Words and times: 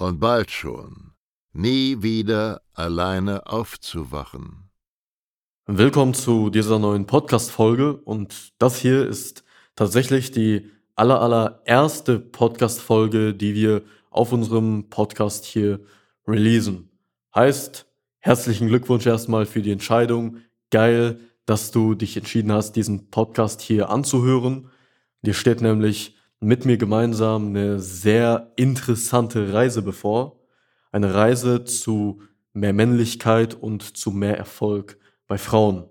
und 0.00 0.20
bald 0.20 0.50
schon 0.50 1.12
nie 1.52 2.02
wieder 2.02 2.62
alleine 2.74 3.46
aufzuwachen. 3.46 4.70
Willkommen 5.66 6.14
zu 6.14 6.50
dieser 6.50 6.78
neuen 6.78 7.06
Podcast-Folge 7.06 7.96
und 7.96 8.52
das 8.58 8.78
hier 8.78 9.06
ist 9.06 9.44
tatsächlich 9.76 10.30
die 10.30 10.70
aller, 10.96 11.20
allererste 11.20 12.18
Podcast-Folge, 12.18 13.34
die 13.34 13.54
wir 13.54 13.82
auf 14.10 14.32
unserem 14.32 14.88
Podcast 14.88 15.44
hier 15.44 15.80
releasen. 16.26 16.90
Heißt, 17.34 17.86
Herzlichen 18.22 18.68
Glückwunsch 18.68 19.06
erstmal 19.06 19.46
für 19.46 19.62
die 19.62 19.72
Entscheidung. 19.72 20.42
Geil, 20.70 21.20
dass 21.46 21.70
du 21.70 21.94
dich 21.94 22.18
entschieden 22.18 22.52
hast, 22.52 22.72
diesen 22.72 23.10
Podcast 23.10 23.62
hier 23.62 23.88
anzuhören. 23.88 24.68
Dir 25.22 25.32
steht 25.32 25.62
nämlich 25.62 26.16
mit 26.40 26.64
mir 26.64 26.78
gemeinsam 26.78 27.48
eine 27.48 27.80
sehr 27.80 28.52
interessante 28.56 29.52
Reise 29.52 29.82
bevor. 29.82 30.40
Eine 30.90 31.14
Reise 31.14 31.64
zu 31.64 32.22
mehr 32.54 32.72
Männlichkeit 32.72 33.54
und 33.54 33.96
zu 33.96 34.10
mehr 34.10 34.38
Erfolg 34.38 34.98
bei 35.26 35.36
Frauen. 35.38 35.84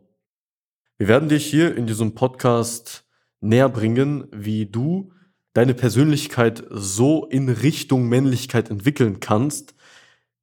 Wir 0.98 1.08
werden 1.08 1.30
dich 1.30 1.46
hier 1.46 1.78
in 1.78 1.88
diesem 1.88 2.16
Podcast 2.16 3.06
näher 3.40 3.70
bringen, 3.70 4.28
wie 4.32 4.66
du 4.66 5.14
deine 5.54 5.74
Persönlichkeit 5.74 6.64
so 6.70 7.26
in 7.26 7.48
Richtung 7.48 8.10
Männlichkeit 8.10 8.70
entwickeln 8.70 9.20
kannst, 9.20 9.76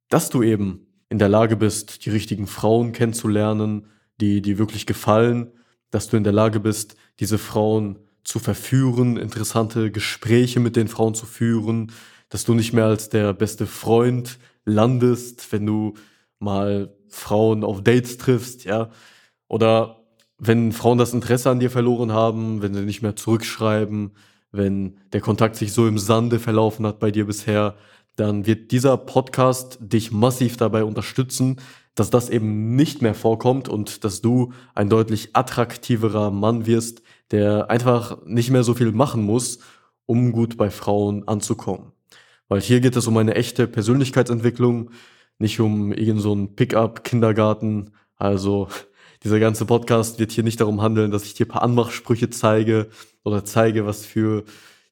dass 0.09 0.29
du 0.29 0.41
eben 0.41 0.87
in 1.09 1.19
der 1.19 1.29
Lage 1.29 1.57
bist, 1.57 2.05
die 2.05 2.09
richtigen 2.09 2.47
Frauen 2.47 2.93
kennenzulernen, 2.93 3.87
die 4.19 4.41
die 4.41 4.57
wirklich 4.57 4.85
gefallen, 4.85 5.51
dass 5.91 6.09
du 6.09 6.17
in 6.17 6.23
der 6.23 6.33
Lage 6.33 6.59
bist, 6.59 6.95
diese 7.19 7.37
Frauen 7.37 7.99
zu 8.27 8.39
verführen, 8.39 9.15
interessante 9.15 9.89
Gespräche 9.89 10.59
mit 10.59 10.75
den 10.75 10.89
Frauen 10.89 11.15
zu 11.15 11.25
führen, 11.25 11.93
dass 12.27 12.43
du 12.43 12.53
nicht 12.53 12.73
mehr 12.73 12.83
als 12.83 13.07
der 13.07 13.33
beste 13.33 13.65
Freund 13.65 14.37
landest, 14.65 15.49
wenn 15.53 15.65
du 15.65 15.93
mal 16.37 16.93
Frauen 17.07 17.63
auf 17.63 17.81
Dates 17.81 18.17
triffst, 18.17 18.65
ja, 18.65 18.89
oder 19.47 20.03
wenn 20.37 20.73
Frauen 20.73 20.97
das 20.97 21.13
Interesse 21.13 21.49
an 21.49 21.61
dir 21.61 21.71
verloren 21.71 22.11
haben, 22.11 22.61
wenn 22.61 22.73
sie 22.73 22.81
nicht 22.81 23.01
mehr 23.01 23.15
zurückschreiben, 23.15 24.11
wenn 24.51 24.99
der 25.13 25.21
Kontakt 25.21 25.55
sich 25.55 25.71
so 25.71 25.87
im 25.87 25.97
Sande 25.97 26.39
verlaufen 26.39 26.85
hat 26.85 26.99
bei 26.99 27.11
dir 27.11 27.27
bisher, 27.27 27.77
dann 28.17 28.45
wird 28.45 28.71
dieser 28.71 28.97
Podcast 28.97 29.77
dich 29.79 30.11
massiv 30.11 30.57
dabei 30.57 30.83
unterstützen, 30.83 31.61
dass 31.95 32.09
das 32.09 32.29
eben 32.29 32.75
nicht 32.75 33.01
mehr 33.01 33.15
vorkommt 33.15 33.69
und 33.69 34.03
dass 34.03 34.19
du 34.19 34.51
ein 34.75 34.89
deutlich 34.89 35.29
attraktiverer 35.33 36.29
Mann 36.29 36.65
wirst, 36.65 37.01
der 37.31 37.69
einfach 37.69 38.25
nicht 38.25 38.49
mehr 38.49 38.63
so 38.63 38.73
viel 38.73 38.91
machen 38.91 39.23
muss, 39.23 39.59
um 40.05 40.31
gut 40.31 40.57
bei 40.57 40.69
Frauen 40.69 41.27
anzukommen. 41.27 41.91
Weil 42.47 42.61
hier 42.61 42.79
geht 42.79 42.95
es 42.95 43.07
um 43.07 43.17
eine 43.17 43.35
echte 43.35 43.67
Persönlichkeitsentwicklung, 43.67 44.91
nicht 45.37 45.59
um 45.59 45.91
irgendeinen 45.91 46.19
so 46.19 46.47
Pickup-Kindergarten. 46.47 47.91
Also 48.15 48.69
dieser 49.23 49.39
ganze 49.39 49.65
Podcast 49.65 50.19
wird 50.19 50.31
hier 50.31 50.43
nicht 50.43 50.61
darum 50.61 50.81
handeln, 50.81 51.11
dass 51.11 51.25
ich 51.25 51.33
dir 51.33 51.45
ein 51.45 51.49
paar 51.49 51.63
Anmachsprüche 51.63 52.29
zeige 52.29 52.87
oder 53.23 53.43
zeige, 53.43 53.85
was 53.85 54.05
für 54.05 54.45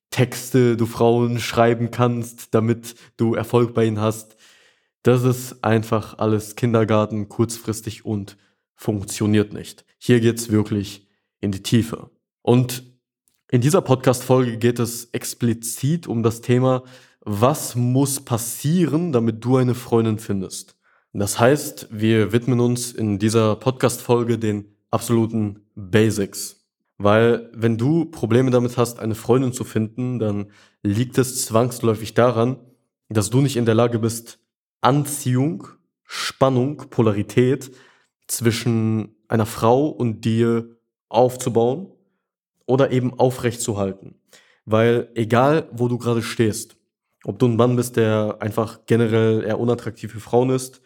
Texte 0.10 0.78
du 0.78 0.86
Frauen 0.86 1.40
schreiben 1.40 1.92
kannst, 1.92 2.54
damit 2.54 2.96
du 3.18 3.34
Erfolg 3.36 3.74
bei 3.74 3.86
ihnen 3.86 4.00
hast. 4.00 4.36
Das 5.04 5.24
ist 5.24 5.64
einfach 5.64 6.18
alles 6.18 6.56
Kindergarten, 6.56 7.30
kurzfristig 7.30 8.06
und 8.06 8.38
funktioniert 8.76 9.54
nicht. 9.54 9.86
Hier 9.98 10.20
geht's 10.20 10.50
wirklich 10.52 11.08
in 11.42 11.52
die 11.52 11.64
Tiefe. 11.64 12.10
Und 12.46 12.84
in 13.50 13.62
dieser 13.62 13.82
Podcast-Folge 13.82 14.58
geht 14.58 14.78
es 14.78 15.06
explizit 15.06 16.06
um 16.06 16.22
das 16.22 16.42
Thema, 16.42 16.84
was 17.22 17.76
muss 17.76 18.20
passieren, 18.20 19.12
damit 19.12 19.44
du 19.44 19.58
eine 19.58 19.74
Freundin 19.74 20.20
findest. 20.20 20.78
Das 21.12 21.40
heißt, 21.40 21.88
wir 21.90 22.34
widmen 22.34 22.60
uns 22.60 22.92
in 22.92 23.18
dieser 23.18 23.56
Podcast-Folge 23.56 24.38
den 24.38 24.76
absoluten 24.92 25.62
Basics. 25.74 26.68
Weil 27.00 27.50
wenn 27.52 27.80
du 27.80 28.06
Probleme 28.06 28.52
damit 28.52 28.78
hast, 28.78 29.00
eine 29.00 29.16
Freundin 29.16 29.52
zu 29.52 29.64
finden, 29.64 30.20
dann 30.20 30.52
liegt 30.84 31.18
es 31.18 31.46
zwangsläufig 31.46 32.14
daran, 32.14 32.58
dass 33.10 33.32
du 33.32 33.42
nicht 33.42 33.58
in 33.58 33.66
der 33.66 33.74
Lage 33.74 33.98
bist, 33.98 34.38
Anziehung, 34.82 35.68
Spannung, 36.04 36.78
Polarität 36.92 37.72
zwischen 38.28 39.16
einer 39.30 39.48
Frau 39.48 39.88
und 39.88 40.26
dir 40.26 40.78
aufzubauen 41.10 41.95
oder 42.66 42.92
eben 42.92 43.14
aufrechtzuhalten. 43.14 44.16
Weil 44.66 45.10
egal, 45.16 45.70
wo 45.72 45.88
du 45.88 45.98
gerade 45.98 46.22
stehst, 46.22 46.78
ob 47.24 47.40
du 47.40 47.48
ein 47.48 47.56
Mann 47.56 47.76
bist, 47.76 47.98
der 47.98 48.38
einfach 48.40 48.86
generell 48.86 49.44
eher 49.44 49.60
unattraktiv 49.60 50.12
für 50.12 50.20
Frauen 50.20 50.50
ist, 50.50 50.82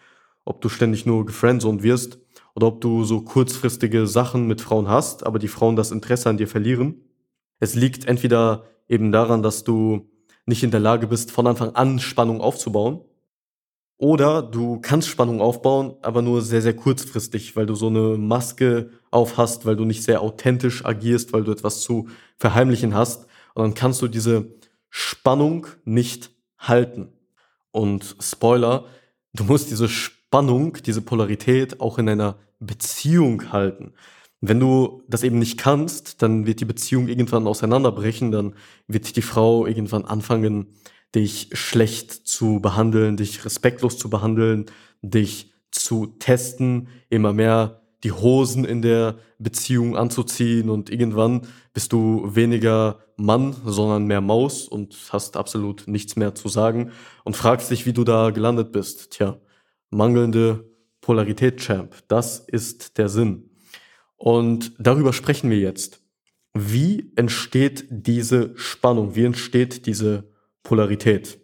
ob 0.45 0.61
du 0.61 0.69
ständig 0.69 1.05
nur 1.05 1.25
gefriendzoned 1.25 1.83
wirst, 1.83 2.19
oder 2.55 2.67
ob 2.67 2.81
du 2.81 3.03
so 3.03 3.21
kurzfristige 3.21 4.07
Sachen 4.07 4.47
mit 4.47 4.59
Frauen 4.59 4.89
hast, 4.89 5.25
aber 5.25 5.39
die 5.39 5.47
Frauen 5.47 5.75
das 5.75 5.91
Interesse 5.91 6.29
an 6.29 6.37
dir 6.37 6.47
verlieren. 6.47 7.01
Es 7.59 7.75
liegt 7.75 8.05
entweder 8.05 8.65
eben 8.87 9.11
daran, 9.11 9.43
dass 9.43 9.63
du 9.63 10.09
nicht 10.45 10.63
in 10.63 10.71
der 10.71 10.79
Lage 10.79 11.07
bist, 11.07 11.31
von 11.31 11.47
Anfang 11.47 11.75
an 11.75 11.99
Spannung 11.99 12.41
aufzubauen. 12.41 13.01
Oder 13.99 14.41
du 14.41 14.79
kannst 14.79 15.09
Spannung 15.09 15.41
aufbauen, 15.41 15.93
aber 16.01 16.21
nur 16.21 16.41
sehr, 16.41 16.61
sehr 16.61 16.73
kurzfristig, 16.73 17.57
weil 17.57 17.65
du 17.65 17.75
so 17.75 17.87
eine 17.87 18.17
Maske 18.17 18.91
auf 19.11 19.37
hast, 19.37 19.65
weil 19.65 19.75
du 19.75 19.83
nicht 19.83 20.03
sehr 20.03 20.21
authentisch 20.21 20.85
agierst, 20.85 21.33
weil 21.33 21.43
du 21.43 21.51
etwas 21.51 21.81
zu 21.81 22.07
verheimlichen 22.37 22.93
hast. 22.95 23.27
Und 23.55 23.63
dann 23.63 23.73
kannst 23.73 24.01
du 24.01 24.07
diese 24.07 24.53
Spannung 24.89 25.67
nicht 25.83 26.31
halten. 26.57 27.09
Und 27.71 28.15
Spoiler, 28.21 28.85
du 29.33 29.43
musst 29.43 29.69
diese 29.69 29.89
Spannung 29.89 30.77
diese 30.85 31.01
Polarität 31.01 31.81
auch 31.81 31.97
in 31.97 32.07
einer 32.07 32.37
Beziehung 32.61 33.51
halten. 33.51 33.91
Wenn 34.39 34.61
du 34.61 35.03
das 35.09 35.23
eben 35.23 35.39
nicht 35.39 35.57
kannst, 35.57 36.21
dann 36.21 36.45
wird 36.45 36.61
die 36.61 36.65
Beziehung 36.65 37.09
irgendwann 37.09 37.47
auseinanderbrechen, 37.47 38.31
dann 38.31 38.55
wird 38.87 39.17
die 39.17 39.21
Frau 39.21 39.65
irgendwann 39.65 40.05
anfangen, 40.05 40.67
dich 41.15 41.49
schlecht 41.53 42.11
zu 42.11 42.59
behandeln, 42.59 43.17
dich 43.17 43.45
respektlos 43.45 43.97
zu 43.97 44.09
behandeln, 44.09 44.65
dich 45.01 45.51
zu 45.71 46.07
testen, 46.07 46.89
immer 47.09 47.33
mehr 47.33 47.81
die 48.03 48.11
Hosen 48.11 48.63
in 48.63 48.81
der 48.81 49.17
Beziehung 49.39 49.97
anzuziehen 49.97 50.69
und 50.69 50.89
irgendwann 50.89 51.41
bist 51.73 51.91
du 51.91 52.33
weniger 52.33 52.99
Mann, 53.17 53.55
sondern 53.65 54.05
mehr 54.05 54.21
Maus 54.21 54.67
und 54.67 54.95
hast 55.09 55.35
absolut 55.35 55.87
nichts 55.87 56.15
mehr 56.15 56.33
zu 56.33 56.47
sagen 56.47 56.91
und 57.25 57.35
fragst 57.35 57.71
dich, 57.71 57.85
wie 57.85 57.93
du 57.93 58.03
da 58.03 58.29
gelandet 58.29 58.71
bist. 58.71 59.11
Tja, 59.11 59.39
mangelnde 59.89 60.69
Polarität 61.01 61.57
Champ. 61.57 61.95
Das 62.07 62.39
ist 62.39 62.97
der 62.97 63.09
Sinn. 63.09 63.49
Und 64.15 64.73
darüber 64.79 65.11
sprechen 65.11 65.49
wir 65.49 65.59
jetzt. 65.59 66.01
Wie 66.53 67.11
entsteht 67.15 67.85
diese 67.89 68.53
Spannung? 68.55 69.15
Wie 69.15 69.23
entsteht 69.23 69.85
diese 69.85 70.28
Polarität? 70.63 71.39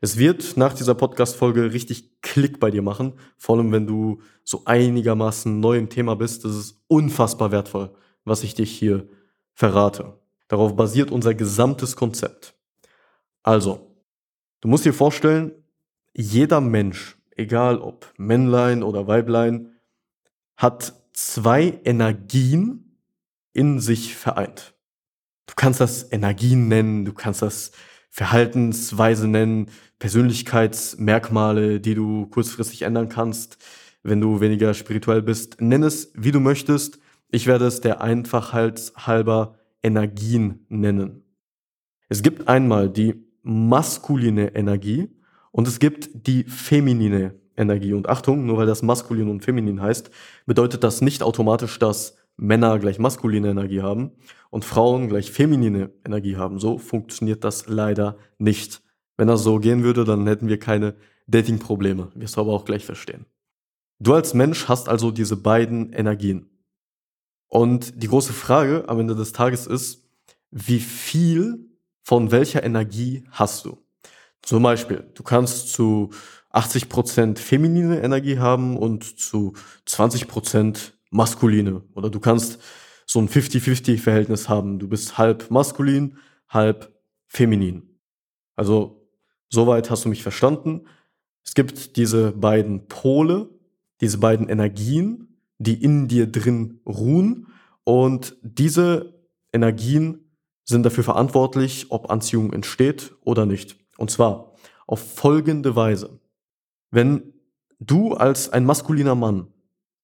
Es 0.00 0.18
wird 0.18 0.56
nach 0.56 0.74
dieser 0.74 0.94
Podcast-Folge 0.94 1.72
richtig 1.72 2.20
Klick 2.20 2.60
bei 2.60 2.70
dir 2.70 2.82
machen, 2.82 3.14
vor 3.38 3.56
allem 3.56 3.72
wenn 3.72 3.86
du 3.86 4.20
so 4.42 4.62
einigermaßen 4.66 5.60
neu 5.60 5.78
im 5.78 5.88
Thema 5.88 6.14
bist. 6.14 6.44
Das 6.44 6.54
ist 6.54 6.82
unfassbar 6.88 7.52
wertvoll, 7.52 7.94
was 8.24 8.42
ich 8.42 8.54
dich 8.54 8.70
hier 8.70 9.08
verrate. 9.54 10.18
Darauf 10.48 10.76
basiert 10.76 11.10
unser 11.10 11.34
gesamtes 11.34 11.96
Konzept. 11.96 12.54
Also, 13.42 13.96
du 14.60 14.68
musst 14.68 14.84
dir 14.84 14.92
vorstellen, 14.92 15.52
jeder 16.12 16.60
Mensch, 16.60 17.16
egal 17.36 17.78
ob 17.78 18.12
Männlein 18.18 18.82
oder 18.82 19.06
Weiblein, 19.06 19.72
hat 20.56 20.94
zwei 21.12 21.80
Energien 21.84 22.98
in 23.52 23.80
sich 23.80 24.16
vereint. 24.16 24.74
Du 25.46 25.54
kannst 25.56 25.80
das 25.80 26.12
Energien 26.12 26.68
nennen, 26.68 27.04
du 27.04 27.12
kannst 27.12 27.42
das 27.42 27.72
Verhaltensweise 28.14 29.26
nennen, 29.26 29.66
Persönlichkeitsmerkmale, 29.98 31.80
die 31.80 31.96
du 31.96 32.26
kurzfristig 32.26 32.82
ändern 32.82 33.08
kannst, 33.08 33.58
wenn 34.04 34.20
du 34.20 34.40
weniger 34.40 34.72
spirituell 34.72 35.20
bist. 35.20 35.60
Nenn 35.60 35.82
es, 35.82 36.12
wie 36.14 36.30
du 36.30 36.38
möchtest. 36.38 37.00
Ich 37.32 37.48
werde 37.48 37.66
es 37.66 37.80
der 37.80 38.02
Einfachheit 38.02 38.92
halber 38.96 39.58
Energien 39.82 40.64
nennen. 40.68 41.24
Es 42.08 42.22
gibt 42.22 42.46
einmal 42.46 42.88
die 42.88 43.14
maskuline 43.42 44.54
Energie 44.54 45.08
und 45.50 45.66
es 45.66 45.80
gibt 45.80 46.28
die 46.28 46.44
feminine 46.44 47.34
Energie. 47.56 47.94
Und 47.94 48.08
Achtung, 48.08 48.46
nur 48.46 48.58
weil 48.58 48.66
das 48.66 48.84
maskulin 48.84 49.28
und 49.28 49.44
feminin 49.44 49.82
heißt, 49.82 50.12
bedeutet 50.46 50.84
das 50.84 51.00
nicht 51.00 51.24
automatisch, 51.24 51.80
dass 51.80 52.14
Männer 52.36 52.78
gleich 52.78 52.98
maskuline 52.98 53.50
Energie 53.50 53.82
haben 53.82 54.12
und 54.50 54.64
Frauen 54.64 55.08
gleich 55.08 55.30
feminine 55.30 55.92
Energie 56.04 56.36
haben. 56.36 56.58
So 56.58 56.78
funktioniert 56.78 57.44
das 57.44 57.66
leider 57.66 58.18
nicht. 58.38 58.82
Wenn 59.16 59.28
das 59.28 59.42
so 59.42 59.58
gehen 59.58 59.84
würde, 59.84 60.04
dann 60.04 60.26
hätten 60.26 60.48
wir 60.48 60.58
keine 60.58 60.96
Dating-Probleme. 61.26 62.10
Wirst 62.14 62.36
du 62.36 62.40
aber 62.40 62.52
auch 62.52 62.64
gleich 62.64 62.84
verstehen. 62.84 63.26
Du 64.00 64.14
als 64.14 64.34
Mensch 64.34 64.68
hast 64.68 64.88
also 64.88 65.10
diese 65.10 65.36
beiden 65.36 65.92
Energien. 65.92 66.50
Und 67.48 68.02
die 68.02 68.08
große 68.08 68.32
Frage 68.32 68.88
am 68.88 68.98
Ende 69.00 69.14
des 69.14 69.32
Tages 69.32 69.66
ist, 69.66 70.08
wie 70.50 70.80
viel 70.80 71.70
von 72.02 72.30
welcher 72.30 72.64
Energie 72.64 73.24
hast 73.30 73.64
du? 73.64 73.78
Zum 74.42 74.62
Beispiel, 74.62 75.10
du 75.14 75.22
kannst 75.22 75.72
zu 75.72 76.10
80% 76.52 77.38
feminine 77.38 78.02
Energie 78.02 78.38
haben 78.38 78.76
und 78.76 79.18
zu 79.18 79.54
20% 79.86 80.92
maskuline. 81.14 81.82
Oder 81.94 82.10
du 82.10 82.20
kannst 82.20 82.58
so 83.06 83.20
ein 83.20 83.28
50-50-Verhältnis 83.28 84.48
haben. 84.48 84.78
Du 84.78 84.88
bist 84.88 85.16
halb 85.16 85.50
maskulin, 85.50 86.18
halb 86.48 86.92
feminin. 87.28 88.00
Also, 88.56 89.08
soweit 89.48 89.90
hast 89.90 90.04
du 90.04 90.08
mich 90.08 90.22
verstanden. 90.22 90.86
Es 91.44 91.54
gibt 91.54 91.96
diese 91.96 92.32
beiden 92.32 92.88
Pole, 92.88 93.48
diese 94.00 94.18
beiden 94.18 94.48
Energien, 94.48 95.38
die 95.58 95.82
in 95.82 96.08
dir 96.08 96.26
drin 96.26 96.80
ruhen. 96.86 97.46
Und 97.84 98.36
diese 98.42 99.14
Energien 99.52 100.30
sind 100.64 100.84
dafür 100.84 101.04
verantwortlich, 101.04 101.86
ob 101.90 102.10
Anziehung 102.10 102.52
entsteht 102.52 103.14
oder 103.20 103.46
nicht. 103.46 103.76
Und 103.98 104.10
zwar 104.10 104.54
auf 104.86 105.14
folgende 105.14 105.76
Weise. 105.76 106.18
Wenn 106.90 107.34
du 107.78 108.14
als 108.14 108.48
ein 108.48 108.64
maskuliner 108.64 109.14
Mann 109.14 109.48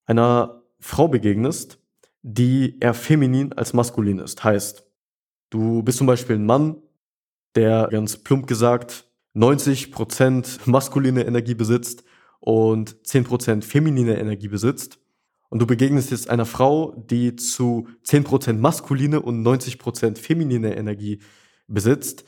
einer 0.07 0.60
Frau 0.81 1.09
begegnest, 1.09 1.79
die 2.23 2.79
eher 2.81 2.95
feminin 2.95 3.53
als 3.53 3.73
maskulin 3.73 4.19
ist, 4.19 4.43
heißt, 4.43 4.87
du 5.51 5.83
bist 5.83 5.99
zum 5.99 6.07
Beispiel 6.07 6.37
ein 6.37 6.47
Mann, 6.47 6.83
der 7.55 7.89
ganz 7.91 8.17
plump 8.17 8.47
gesagt 8.47 9.07
90% 9.35 10.69
maskuline 10.69 11.25
Energie 11.25 11.55
besitzt 11.55 12.05
und 12.41 12.97
10% 13.05 13.63
feminine 13.63 14.19
Energie 14.19 14.49
besitzt. 14.49 14.99
Und 15.51 15.61
du 15.61 15.67
begegnest 15.67 16.11
jetzt 16.11 16.31
einer 16.31 16.47
Frau, 16.47 16.95
die 16.97 17.37
zu 17.37 17.89
10% 18.05 18.55
maskuline 18.55 19.21
und 19.21 19.43
90% 19.45 20.17
feminine 20.17 20.77
Energie 20.77 21.21
besitzt, 21.67 22.25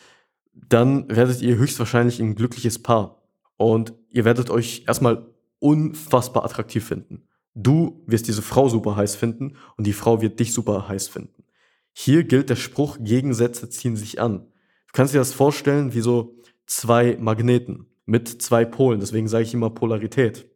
dann 0.55 1.09
werdet 1.09 1.41
ihr 1.41 1.57
höchstwahrscheinlich 1.57 2.21
ein 2.21 2.35
glückliches 2.35 2.83
Paar. 2.83 3.23
Und 3.57 3.95
ihr 4.11 4.25
werdet 4.25 4.51
euch 4.51 4.85
erstmal 4.87 5.27
unfassbar 5.61 6.45
attraktiv 6.45 6.85
finden. 6.85 7.29
Du 7.55 8.03
wirst 8.07 8.29
diese 8.29 8.43
Frau 8.43 8.69
super 8.69 8.97
heiß 8.97 9.17
finden 9.17 9.57
und 9.77 9.87
die 9.87 9.93
Frau 9.93 10.23
wird 10.23 10.41
dich 10.41 10.53
super 10.53 10.89
heiß 10.89 11.09
finden. 11.09 11.45
Hier 11.93 12.25
gilt 12.25 12.49
der 12.49 12.57
Spruch, 12.57 12.99
Gegensätze 13.01 13.69
ziehen 13.69 13.97
sich 13.97 14.21
an. 14.21 14.47
Du 14.87 14.93
kannst 14.93 15.15
dir 15.15 15.19
das 15.19 15.35
vorstellen 15.35 15.93
wie 15.95 16.01
so 16.01 16.37
zwei 16.67 17.17
Magneten 17.21 17.87
mit 18.07 18.29
zwei 18.43 18.65
Polen. 18.65 19.01
Deswegen 19.01 19.29
sage 19.29 19.45
ich 19.45 19.55
immer 19.55 19.71
Polarität. 19.71 20.47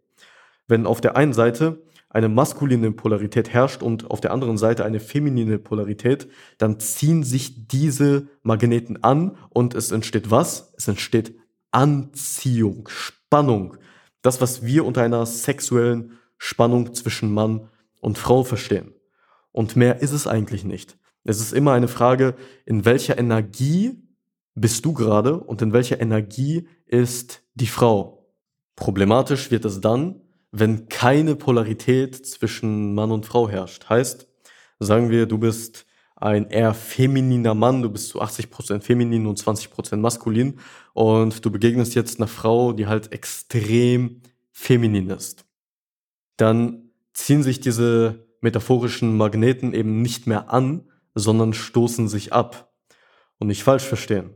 Wenn 0.68 0.86
auf 0.86 1.00
der 1.00 1.16
einen 1.16 1.34
Seite 1.34 1.82
eine 2.08 2.28
maskuline 2.30 2.92
Polarität 2.92 3.50
herrscht 3.50 3.82
und 3.82 4.10
auf 4.10 4.22
der 4.22 4.32
anderen 4.32 4.56
Seite 4.56 4.84
eine 4.84 5.00
feminine 5.00 5.58
Polarität, 5.58 6.28
dann 6.56 6.80
ziehen 6.80 7.22
sich 7.22 7.68
diese 7.68 8.28
Magneten 8.42 9.02
an 9.04 9.36
und 9.50 9.74
es 9.74 9.90
entsteht 9.90 10.30
was? 10.30 10.72
Es 10.78 10.88
entsteht 10.88 11.34
Anziehung, 11.72 12.88
Spannung. 12.88 13.76
Das, 14.22 14.40
was 14.40 14.64
wir 14.64 14.86
unter 14.86 15.02
einer 15.02 15.26
sexuellen 15.26 16.12
Spannung 16.38 16.94
zwischen 16.94 17.32
Mann 17.32 17.68
und 18.00 18.18
Frau 18.18 18.44
verstehen. 18.44 18.94
Und 19.52 19.76
mehr 19.76 20.00
ist 20.00 20.12
es 20.12 20.26
eigentlich 20.26 20.64
nicht. 20.64 20.98
Es 21.24 21.40
ist 21.40 21.52
immer 21.52 21.72
eine 21.72 21.88
Frage, 21.88 22.36
in 22.64 22.84
welcher 22.84 23.18
Energie 23.18 24.02
bist 24.54 24.84
du 24.84 24.92
gerade 24.92 25.40
und 25.40 25.62
in 25.62 25.72
welcher 25.72 26.00
Energie 26.00 26.68
ist 26.86 27.42
die 27.54 27.66
Frau. 27.66 28.26
Problematisch 28.76 29.50
wird 29.50 29.64
es 29.64 29.80
dann, 29.80 30.20
wenn 30.52 30.88
keine 30.88 31.34
Polarität 31.34 32.26
zwischen 32.26 32.94
Mann 32.94 33.10
und 33.10 33.26
Frau 33.26 33.48
herrscht. 33.48 33.88
Heißt, 33.88 34.28
sagen 34.78 35.10
wir, 35.10 35.26
du 35.26 35.38
bist 35.38 35.86
ein 36.16 36.48
eher 36.48 36.74
femininer 36.74 37.54
Mann, 37.54 37.82
du 37.82 37.90
bist 37.90 38.08
zu 38.08 38.22
80% 38.22 38.80
feminin 38.80 39.26
und 39.26 39.38
20% 39.40 39.96
maskulin 39.96 40.58
und 40.94 41.44
du 41.44 41.50
begegnest 41.50 41.94
jetzt 41.94 42.18
einer 42.18 42.28
Frau, 42.28 42.72
die 42.72 42.86
halt 42.86 43.12
extrem 43.12 44.22
feminin 44.52 45.10
ist. 45.10 45.45
Dann 46.36 46.90
ziehen 47.12 47.42
sich 47.42 47.60
diese 47.60 48.26
metaphorischen 48.40 49.16
Magneten 49.16 49.72
eben 49.74 50.02
nicht 50.02 50.26
mehr 50.26 50.52
an, 50.52 50.90
sondern 51.14 51.52
stoßen 51.52 52.08
sich 52.08 52.32
ab. 52.32 52.72
Und 53.38 53.48
nicht 53.48 53.64
falsch 53.64 53.84
verstehen. 53.84 54.30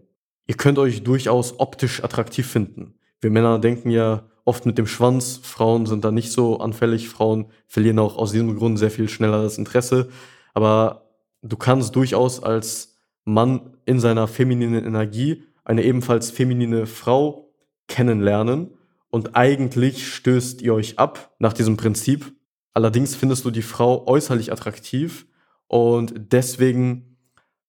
Ihr 0.47 0.57
könnt 0.57 0.79
euch 0.79 1.03
durchaus 1.03 1.59
optisch 1.59 2.05
attraktiv 2.05 2.47
finden. 2.47 2.99
Wir 3.23 3.31
Männer 3.31 3.59
denken 3.59 3.91
ja 3.91 4.29
oft 4.45 4.67
mit 4.67 4.77
dem 4.77 4.87
Schwanz, 4.87 5.41
Frauen 5.43 5.87
sind 5.87 6.05
da 6.05 6.11
nicht 6.11 6.33
so 6.33 6.59
anfällig, 6.59 7.09
Frauen 7.09 7.47
verlieren 7.67 7.99
auch 7.99 8.17
aus 8.19 8.33
diesem 8.33 8.57
Grund 8.57 8.79
sehr 8.79 8.91
viel 8.91 9.09
schneller 9.09 9.43
das 9.43 9.57
Interesse. 9.57 10.09
Aber 10.53 11.09
du 11.41 11.57
kannst 11.57 11.97
durchaus 11.97 12.43
als 12.43 12.99
Mann 13.25 13.77
in 13.87 14.01
seiner 14.01 14.27
femininen 14.27 14.85
Energie 14.85 15.45
eine 15.65 15.85
ebenfalls 15.85 16.31
feminine 16.31 16.87
Frau 16.87 17.55
kennenlernen 17.87 18.75
und 19.11 19.37
eigentlich 19.37 20.13
stößt 20.15 20.63
ihr 20.63 20.75
euch 20.75 20.99
ab 20.99 21.35
nach 21.39 21.53
diesem 21.53 21.77
Prinzip. 21.77 22.33
Allerdings 22.73 23.15
findest 23.15 23.45
du 23.45 23.51
die 23.51 23.63
Frau 23.63 24.07
äußerlich 24.07 24.53
attraktiv 24.53 25.27
und 25.67 26.15
deswegen 26.33 27.17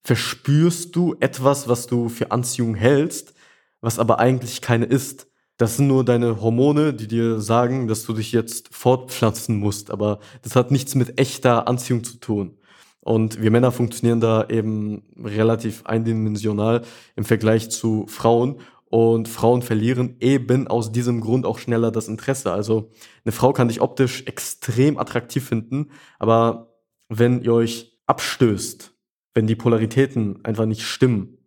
verspürst 0.03 0.95
du 0.95 1.15
etwas, 1.19 1.67
was 1.67 1.87
du 1.87 2.09
für 2.09 2.31
Anziehung 2.31 2.75
hältst, 2.75 3.33
was 3.81 3.99
aber 3.99 4.19
eigentlich 4.19 4.61
keine 4.61 4.85
ist. 4.85 5.27
Das 5.57 5.77
sind 5.77 5.87
nur 5.87 6.03
deine 6.03 6.41
Hormone, 6.41 6.93
die 6.93 7.07
dir 7.07 7.39
sagen, 7.39 7.87
dass 7.87 8.03
du 8.03 8.13
dich 8.13 8.31
jetzt 8.31 8.73
fortpflanzen 8.73 9.57
musst, 9.57 9.91
aber 9.91 10.19
das 10.41 10.55
hat 10.55 10.71
nichts 10.71 10.95
mit 10.95 11.19
echter 11.19 11.67
Anziehung 11.67 12.03
zu 12.03 12.17
tun. 12.17 12.57
Und 12.99 13.41
wir 13.41 13.51
Männer 13.51 13.71
funktionieren 13.71 14.21
da 14.21 14.47
eben 14.47 15.03
relativ 15.17 15.85
eindimensional 15.85 16.83
im 17.15 17.25
Vergleich 17.25 17.69
zu 17.71 18.05
Frauen. 18.07 18.59
Und 18.91 19.29
Frauen 19.29 19.61
verlieren 19.61 20.17
eben 20.19 20.67
aus 20.67 20.91
diesem 20.91 21.21
Grund 21.21 21.45
auch 21.45 21.59
schneller 21.59 21.91
das 21.91 22.09
Interesse. 22.09 22.51
Also 22.51 22.91
eine 23.23 23.31
Frau 23.31 23.53
kann 23.53 23.69
dich 23.69 23.79
optisch 23.79 24.23
extrem 24.25 24.97
attraktiv 24.97 25.47
finden, 25.47 25.91
aber 26.19 26.75
wenn 27.07 27.41
ihr 27.41 27.53
euch 27.53 27.97
abstößt, 28.05 28.93
wenn 29.33 29.47
die 29.47 29.55
Polaritäten 29.55 30.43
einfach 30.43 30.65
nicht 30.65 30.83
stimmen, 30.83 31.37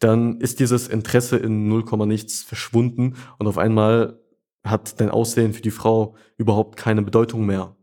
dann 0.00 0.40
ist 0.40 0.58
dieses 0.58 0.88
Interesse 0.88 1.36
in 1.36 1.68
0, 1.68 1.84
nichts 2.08 2.42
verschwunden 2.42 3.14
und 3.38 3.46
auf 3.46 3.56
einmal 3.56 4.18
hat 4.64 5.00
dein 5.00 5.10
Aussehen 5.10 5.52
für 5.52 5.62
die 5.62 5.70
Frau 5.70 6.16
überhaupt 6.38 6.76
keine 6.76 7.02
Bedeutung 7.02 7.46
mehr. 7.46 7.76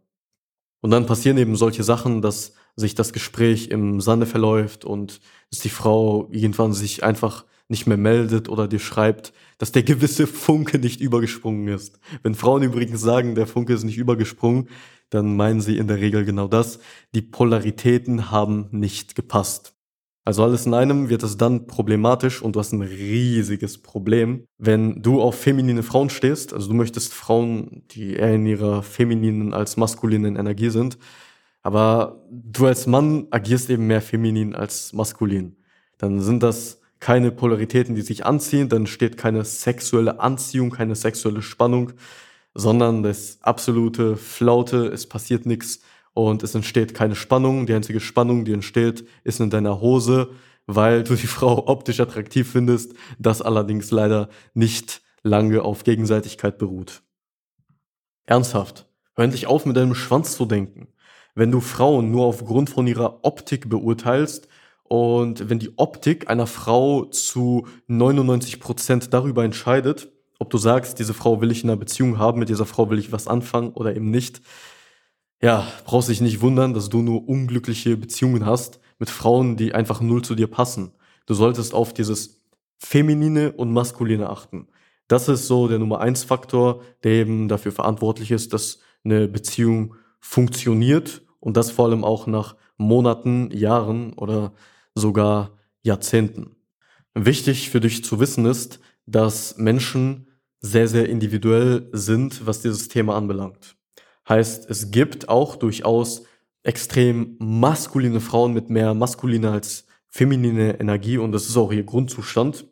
Und 0.81 0.91
dann 0.91 1.05
passieren 1.05 1.37
eben 1.37 1.55
solche 1.55 1.85
Sachen, 1.85 2.21
dass 2.21 2.55
sich 2.75 2.93
das 2.93 3.13
Gespräch 3.13 3.69
im 3.69 4.01
Sande 4.01 4.25
verläuft 4.25 4.83
und 4.83 5.21
dass 5.49 5.61
die 5.61 5.69
Frau 5.69 6.27
irgendwann 6.29 6.73
sich 6.73 7.05
einfach 7.05 7.45
nicht 7.69 7.88
mehr 7.88 7.97
meldet 7.97 8.50
oder 8.50 8.67
dir 8.67 8.79
schreibt, 8.79 9.33
dass 9.57 9.71
der 9.71 9.83
gewisse 9.83 10.27
Funke 10.27 10.79
nicht 10.79 11.01
übergesprungen 11.01 11.67
ist. 11.67 12.00
Wenn 12.24 12.36
Frauen 12.36 12.63
übrigens 12.63 13.01
sagen, 13.01 13.36
der 13.36 13.47
Funke 13.47 13.74
ist 13.74 13.83
nicht 13.83 13.97
übergesprungen, 13.97 14.69
dann 15.09 15.36
meinen 15.36 15.62
sie 15.62 15.77
in 15.77 15.88
der 15.88 15.97
Regel 15.97 16.25
genau 16.25 16.47
das. 16.47 16.79
Die 17.13 17.21
Polaritäten 17.21 18.31
haben 18.31 18.67
nicht 18.71 19.15
gepasst. 19.15 19.74
Also 20.27 20.43
alles 20.43 20.65
in 20.65 20.74
einem 20.74 21.07
wird 21.07 21.24
es 21.24 21.38
dann 21.38 21.67
problematisch 21.67 22.41
und 22.41 22.55
du 22.55 22.59
hast 22.59 22.74
ein 22.74 22.81
riesiges 22.81 23.77
Problem, 23.81 24.43
wenn 24.57 25.01
du 25.01 25.21
auf 25.21 25.36
feminine 25.39 25.83
Frauen 25.83 26.09
stehst. 26.09 26.53
Also 26.53 26.67
du 26.67 26.74
möchtest 26.74 27.13
Frauen, 27.13 27.83
die 27.91 28.13
eher 28.15 28.36
in 28.36 28.45
ihrer 28.45 28.83
femininen 28.83 29.53
als 29.53 29.77
maskulinen 29.77 30.36
Energie 30.36 30.69
sind. 30.69 30.97
Aber 31.62 32.25
du 32.29 32.65
als 32.65 32.88
Mann 32.88 33.27
agierst 33.29 33.69
eben 33.69 33.88
mehr 33.88 34.01
feminin 34.01 34.53
als 34.53 34.91
maskulin. 34.91 35.55
Dann 35.97 36.19
sind 36.19 36.43
das 36.43 36.81
keine 36.99 37.31
Polaritäten, 37.31 37.95
die 37.95 38.01
sich 38.01 38.25
anziehen, 38.25 38.69
dann 38.69 38.81
entsteht 38.81 39.17
keine 39.17 39.45
sexuelle 39.45 40.19
Anziehung, 40.19 40.71
keine 40.71 40.95
sexuelle 40.95 41.41
Spannung, 41.41 41.93
sondern 42.53 43.03
das 43.03 43.37
absolute 43.41 44.17
Flaute, 44.17 44.87
es 44.87 45.07
passiert 45.07 45.45
nichts 45.45 45.81
und 46.13 46.41
es 46.41 46.55
entsteht 46.55 46.95
keine 46.95 47.15
Spannung. 47.15 47.67
Die 47.67 47.73
einzige 47.73 47.99
Spannung, 47.99 48.45
die 48.45 48.53
entsteht, 48.53 49.07
ist 49.23 49.39
in 49.39 49.51
deiner 49.51 49.79
Hose, 49.79 50.29
weil 50.65 51.03
du 51.03 51.15
die 51.15 51.27
Frau 51.27 51.67
optisch 51.67 51.99
attraktiv 51.99 52.51
findest, 52.51 52.93
das 53.19 53.41
allerdings 53.41 53.91
leider 53.91 54.29
nicht 54.53 55.01
lange 55.21 55.61
auf 55.61 55.83
Gegenseitigkeit 55.83 56.57
beruht. 56.57 57.03
Ernsthaft, 58.25 58.87
hör 59.15 59.23
endlich 59.23 59.47
auf 59.47 59.65
mit 59.65 59.77
deinem 59.77 59.95
Schwanz 59.95 60.35
zu 60.35 60.45
denken. 60.45 60.87
Wenn 61.35 61.51
du 61.51 61.61
Frauen 61.61 62.09
nur 62.09 62.25
aufgrund 62.25 62.71
von 62.71 62.87
ihrer 62.87 63.23
Optik 63.23 63.69
beurteilst 63.69 64.47
und 64.89 65.50
wenn 65.50 65.60
die 65.60 65.77
Optik 65.77 66.29
einer 66.29 66.48
Frau 66.48 67.06
zu 67.06 67.67
99 67.88 68.60
Prozent 68.60 69.13
darüber 69.13 69.44
entscheidet, 69.44 70.12
ob 70.39 70.50
du 70.50 70.58
sagst, 70.58 71.00
diese 71.00 71.13
Frau 71.13 71.41
will 71.41 71.51
ich 71.51 71.63
in 71.63 71.70
einer 71.70 71.79
Beziehung 71.79 72.17
haben, 72.17 72.39
mit 72.39 72.50
dieser 72.50 72.65
Frau 72.65 72.89
will 72.89 73.00
ich 73.00 73.12
was 73.12 73.27
anfangen 73.27 73.72
oder 73.74 73.96
eben 73.96 74.12
nicht, 74.12 74.41
ja, 75.41 75.67
brauchst 75.86 76.10
dich 76.10 76.22
nicht 76.22 76.41
wundern, 76.41 76.74
dass 76.74 76.89
du 76.89 77.01
nur 77.01 77.27
unglückliche 77.27 77.98
Beziehungen 77.98 78.46
hast 78.46 78.79
mit 79.00 79.10
Frauen, 79.10 79.58
die 79.58 79.74
einfach 79.74 80.01
null 80.01 80.24
zu 80.24 80.36
dir 80.36 80.48
passen. 80.48 80.94
Du 81.25 81.34
solltest 81.34 81.74
auf 81.74 81.94
dieses 81.94 82.41
Feminine 82.77 83.51
und 83.51 83.72
Maskuline 83.72 84.29
achten. 84.29 84.67
Das 85.08 85.27
ist 85.27 85.48
so 85.48 85.67
der 85.67 85.79
Nummer 85.79 86.00
eins 86.00 86.24
Faktor, 86.24 86.82
der 87.03 87.13
eben 87.13 87.48
dafür 87.48 87.72
verantwortlich 87.72 88.32
ist, 88.32 88.53
dass 88.53 88.79
eine 89.03 89.27
Beziehung 89.27 89.96
funktioniert 90.20 91.22
und 91.39 91.58
das 91.58 91.72
vor 91.72 91.86
allem 91.86 92.03
auch 92.03 92.27
nach 92.27 92.56
Monaten, 92.77 93.50
Jahren 93.51 94.13
oder 94.13 94.53
sogar 94.97 95.57
Jahrzehnten. 95.81 96.55
Wichtig 97.13 97.69
für 97.69 97.79
dich 97.79 98.03
zu 98.03 98.19
wissen 98.19 98.45
ist, 98.45 98.79
dass 99.05 99.57
Menschen 99.57 100.27
sehr, 100.59 100.87
sehr 100.87 101.07
individuell 101.07 101.89
sind, 101.91 102.45
was 102.45 102.61
dieses 102.61 102.87
Thema 102.87 103.15
anbelangt. 103.15 103.75
Heißt, 104.27 104.69
es 104.69 104.91
gibt 104.91 105.29
auch 105.29 105.55
durchaus 105.55 106.23
extrem 106.63 107.37
maskuline 107.39 108.19
Frauen 108.19 108.53
mit 108.53 108.69
mehr 108.69 108.93
maskuline 108.93 109.51
als 109.51 109.85
feminine 110.09 110.79
Energie 110.79 111.17
und 111.17 111.31
das 111.31 111.47
ist 111.47 111.57
auch 111.57 111.71
ihr 111.71 111.83
Grundzustand. 111.83 112.65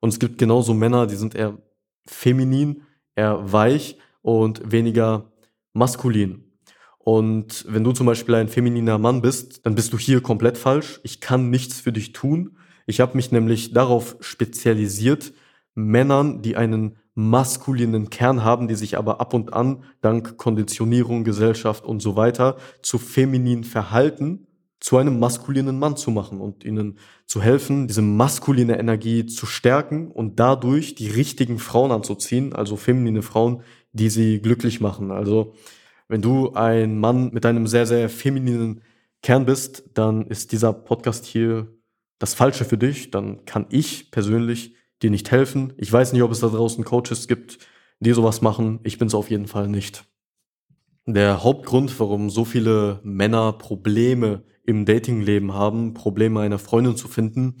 Und 0.00 0.10
es 0.10 0.18
gibt 0.18 0.38
genauso 0.38 0.72
Männer, 0.74 1.06
die 1.06 1.16
sind 1.16 1.34
eher 1.34 1.58
feminin, 2.06 2.82
eher 3.16 3.52
weich 3.52 3.98
und 4.22 4.70
weniger 4.70 5.32
maskulin. 5.72 6.49
Und 7.02 7.64
wenn 7.66 7.82
du 7.82 7.92
zum 7.92 8.06
Beispiel 8.06 8.34
ein 8.34 8.48
femininer 8.48 8.98
Mann 8.98 9.22
bist, 9.22 9.64
dann 9.64 9.74
bist 9.74 9.92
du 9.92 9.98
hier 9.98 10.20
komplett 10.20 10.58
falsch. 10.58 11.00
Ich 11.02 11.20
kann 11.20 11.48
nichts 11.48 11.80
für 11.80 11.92
dich 11.92 12.12
tun. 12.12 12.58
Ich 12.86 13.00
habe 13.00 13.16
mich 13.16 13.32
nämlich 13.32 13.72
darauf 13.72 14.16
spezialisiert, 14.20 15.32
Männern, 15.74 16.42
die 16.42 16.56
einen 16.56 16.98
maskulinen 17.14 18.10
Kern 18.10 18.44
haben, 18.44 18.68
die 18.68 18.74
sich 18.74 18.98
aber 18.98 19.20
ab 19.20 19.34
und 19.34 19.52
an 19.52 19.84
dank 20.00 20.36
Konditionierung, 20.36 21.24
Gesellschaft 21.24 21.84
und 21.84 22.00
so 22.00 22.16
weiter 22.16 22.56
zu 22.82 22.98
feminin 22.98 23.64
verhalten, 23.64 24.46
zu 24.80 24.96
einem 24.96 25.18
maskulinen 25.18 25.78
Mann 25.78 25.96
zu 25.96 26.10
machen 26.10 26.40
und 26.40 26.64
ihnen 26.64 26.98
zu 27.26 27.42
helfen, 27.42 27.86
diese 27.86 28.02
maskuline 28.02 28.78
Energie 28.78 29.26
zu 29.26 29.46
stärken 29.46 30.10
und 30.10 30.40
dadurch 30.40 30.94
die 30.94 31.08
richtigen 31.08 31.58
Frauen 31.58 31.92
anzuziehen, 31.92 32.54
also 32.54 32.76
feminine 32.76 33.22
Frauen, 33.22 33.62
die 33.92 34.08
sie 34.08 34.40
glücklich 34.40 34.80
machen. 34.80 35.10
Also 35.10 35.54
wenn 36.10 36.22
du 36.22 36.54
ein 36.54 36.98
Mann 36.98 37.30
mit 37.32 37.46
einem 37.46 37.68
sehr, 37.68 37.86
sehr 37.86 38.08
femininen 38.08 38.80
Kern 39.22 39.46
bist, 39.46 39.84
dann 39.94 40.26
ist 40.26 40.50
dieser 40.50 40.72
Podcast 40.72 41.24
hier 41.24 41.68
das 42.18 42.34
Falsche 42.34 42.64
für 42.64 42.76
dich. 42.76 43.12
Dann 43.12 43.44
kann 43.44 43.66
ich 43.70 44.10
persönlich 44.10 44.74
dir 45.02 45.10
nicht 45.10 45.30
helfen. 45.30 45.72
Ich 45.76 45.92
weiß 45.92 46.12
nicht, 46.12 46.22
ob 46.22 46.32
es 46.32 46.40
da 46.40 46.48
draußen 46.48 46.82
Coaches 46.82 47.28
gibt, 47.28 47.58
die 48.00 48.12
sowas 48.12 48.40
machen. 48.42 48.80
Ich 48.82 48.98
bin 48.98 49.06
es 49.06 49.14
auf 49.14 49.30
jeden 49.30 49.46
Fall 49.46 49.68
nicht. 49.68 50.04
Der 51.06 51.44
Hauptgrund, 51.44 52.00
warum 52.00 52.28
so 52.28 52.44
viele 52.44 52.98
Männer 53.04 53.52
Probleme 53.52 54.42
im 54.64 54.86
Datingleben 54.86 55.54
haben, 55.54 55.94
Probleme 55.94 56.40
einer 56.40 56.58
Freundin 56.58 56.96
zu 56.96 57.06
finden, 57.06 57.54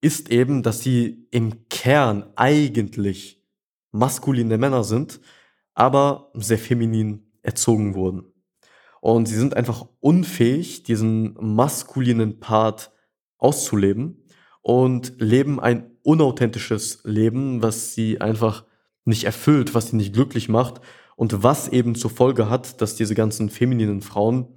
ist 0.00 0.30
eben, 0.30 0.62
dass 0.62 0.80
sie 0.80 1.26
im 1.32 1.68
Kern 1.68 2.24
eigentlich 2.36 3.42
maskuline 3.90 4.58
Männer 4.58 4.84
sind, 4.84 5.20
aber 5.74 6.30
sehr 6.34 6.58
feminin 6.58 7.29
erzogen 7.42 7.94
wurden. 7.94 8.32
Und 9.00 9.26
sie 9.26 9.36
sind 9.36 9.56
einfach 9.56 9.86
unfähig, 10.00 10.82
diesen 10.82 11.34
maskulinen 11.40 12.38
Part 12.38 12.92
auszuleben 13.38 14.24
und 14.62 15.14
leben 15.18 15.58
ein 15.58 15.90
unauthentisches 16.02 17.00
Leben, 17.04 17.62
was 17.62 17.94
sie 17.94 18.20
einfach 18.20 18.64
nicht 19.04 19.24
erfüllt, 19.24 19.74
was 19.74 19.88
sie 19.88 19.96
nicht 19.96 20.12
glücklich 20.12 20.48
macht 20.48 20.80
und 21.16 21.42
was 21.42 21.68
eben 21.68 21.94
zur 21.94 22.10
Folge 22.10 22.50
hat, 22.50 22.80
dass 22.80 22.94
diese 22.96 23.14
ganzen 23.14 23.50
femininen 23.50 24.02
Frauen 24.02 24.48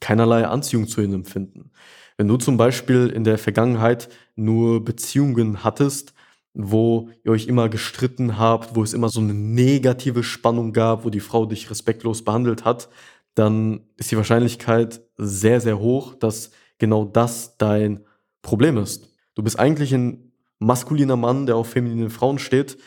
keinerlei 0.00 0.46
Anziehung 0.46 0.86
zu 0.88 1.00
ihnen 1.00 1.14
empfinden. 1.14 1.70
Wenn 2.18 2.28
du 2.28 2.36
zum 2.36 2.56
Beispiel 2.56 3.08
in 3.08 3.24
der 3.24 3.38
Vergangenheit 3.38 4.08
nur 4.34 4.84
Beziehungen 4.84 5.64
hattest, 5.64 6.14
wo 6.58 7.10
ihr 7.22 7.32
euch 7.32 7.48
immer 7.48 7.68
gestritten 7.68 8.38
habt, 8.38 8.74
wo 8.74 8.82
es 8.82 8.94
immer 8.94 9.10
so 9.10 9.20
eine 9.20 9.34
negative 9.34 10.22
Spannung 10.22 10.72
gab, 10.72 11.04
wo 11.04 11.10
die 11.10 11.20
Frau 11.20 11.44
dich 11.44 11.70
respektlos 11.70 12.24
behandelt 12.24 12.64
hat, 12.64 12.88
dann 13.34 13.80
ist 13.98 14.10
die 14.10 14.16
Wahrscheinlichkeit 14.16 15.02
sehr, 15.18 15.60
sehr 15.60 15.78
hoch, 15.78 16.14
dass 16.14 16.50
genau 16.78 17.04
das 17.04 17.58
dein 17.58 18.00
Problem 18.40 18.78
ist. 18.78 19.12
Du 19.34 19.42
bist 19.42 19.58
eigentlich 19.58 19.92
ein 19.92 20.32
maskuliner 20.58 21.16
Mann, 21.16 21.44
der 21.44 21.56
auf 21.56 21.68
feminine 21.68 22.08
Frauen 22.08 22.38
steht, 22.38 22.78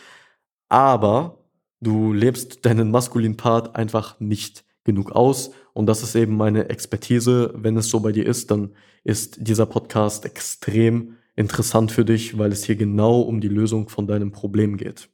aber 0.67 1.37
du 1.79 2.11
lebst 2.11 2.65
deinen 2.65 2.89
maskulinen 2.89 3.37
Part 3.37 3.75
einfach 3.75 4.19
nicht 4.19 4.65
genug 4.83 5.11
aus 5.11 5.51
und 5.73 5.85
das 5.85 6.01
ist 6.01 6.15
eben 6.15 6.35
meine 6.35 6.69
Expertise. 6.69 7.53
Wenn 7.55 7.77
es 7.77 7.89
so 7.89 7.99
bei 7.99 8.11
dir 8.11 8.25
ist, 8.25 8.49
dann 8.49 8.71
ist 9.03 9.47
dieser 9.47 9.67
Podcast 9.67 10.25
extrem 10.25 11.17
interessant 11.39 11.93
für 11.93 12.03
dich, 12.03 12.37
weil 12.37 12.51
es 12.51 12.65
hier 12.65 12.75
genau 12.75 13.21
um 13.21 13.39
die 13.39 13.47
Lösung 13.47 13.87
von 13.87 14.07
deinem 14.07 14.31
Problem 14.31 14.75
geht. 14.75 15.09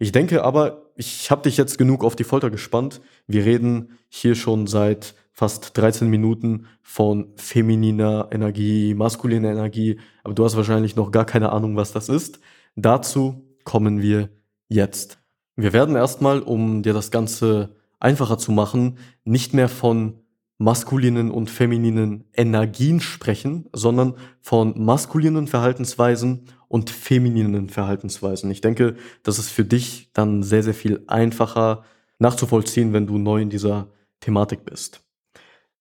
Ich 0.00 0.10
denke 0.10 0.42
aber, 0.42 0.90
ich 0.96 1.30
habe 1.30 1.42
dich 1.42 1.56
jetzt 1.56 1.78
genug 1.78 2.02
auf 2.02 2.16
die 2.16 2.24
Folter 2.24 2.50
gespannt. 2.50 3.00
Wir 3.28 3.44
reden 3.44 3.92
hier 4.08 4.34
schon 4.34 4.66
seit 4.66 5.14
fast 5.32 5.78
13 5.78 6.10
Minuten 6.10 6.66
von 6.82 7.32
femininer 7.36 8.30
Energie, 8.32 8.94
maskuliner 8.94 9.52
Energie, 9.52 10.00
aber 10.24 10.34
du 10.34 10.44
hast 10.44 10.56
wahrscheinlich 10.56 10.96
noch 10.96 11.12
gar 11.12 11.24
keine 11.24 11.52
Ahnung, 11.52 11.76
was 11.76 11.92
das 11.92 12.08
ist. 12.08 12.40
Dazu 12.74 13.46
kommen 13.62 14.02
wir 14.02 14.30
jetzt. 14.68 15.18
Wir 15.54 15.72
werden 15.72 15.94
erstmal, 15.94 16.40
um 16.40 16.82
dir 16.82 16.94
das 16.94 17.12
Ganze 17.12 17.76
einfacher 18.00 18.38
zu 18.38 18.50
machen, 18.50 18.98
nicht 19.24 19.54
mehr 19.54 19.68
von 19.68 20.23
maskulinen 20.58 21.30
und 21.30 21.50
femininen 21.50 22.24
Energien 22.32 23.00
sprechen, 23.00 23.68
sondern 23.72 24.14
von 24.40 24.84
maskulinen 24.84 25.46
Verhaltensweisen 25.46 26.46
und 26.68 26.90
femininen 26.90 27.68
Verhaltensweisen. 27.68 28.50
Ich 28.50 28.60
denke, 28.60 28.96
das 29.22 29.38
ist 29.38 29.50
für 29.50 29.64
dich 29.64 30.10
dann 30.12 30.42
sehr, 30.42 30.62
sehr 30.62 30.74
viel 30.74 31.04
einfacher 31.06 31.84
nachzuvollziehen, 32.18 32.92
wenn 32.92 33.06
du 33.06 33.18
neu 33.18 33.42
in 33.42 33.50
dieser 33.50 33.88
Thematik 34.20 34.64
bist. 34.64 35.02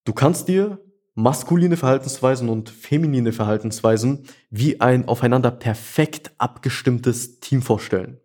Du 0.05 0.13
kannst 0.13 0.47
dir 0.47 0.79
maskuline 1.15 1.77
Verhaltensweisen 1.77 2.49
und 2.49 2.69
feminine 2.69 3.31
Verhaltensweisen 3.31 4.25
wie 4.49 4.81
ein 4.81 5.07
aufeinander 5.07 5.51
perfekt 5.51 6.31
abgestimmtes 6.39 7.39
Team 7.39 7.61
vorstellen. 7.61 8.17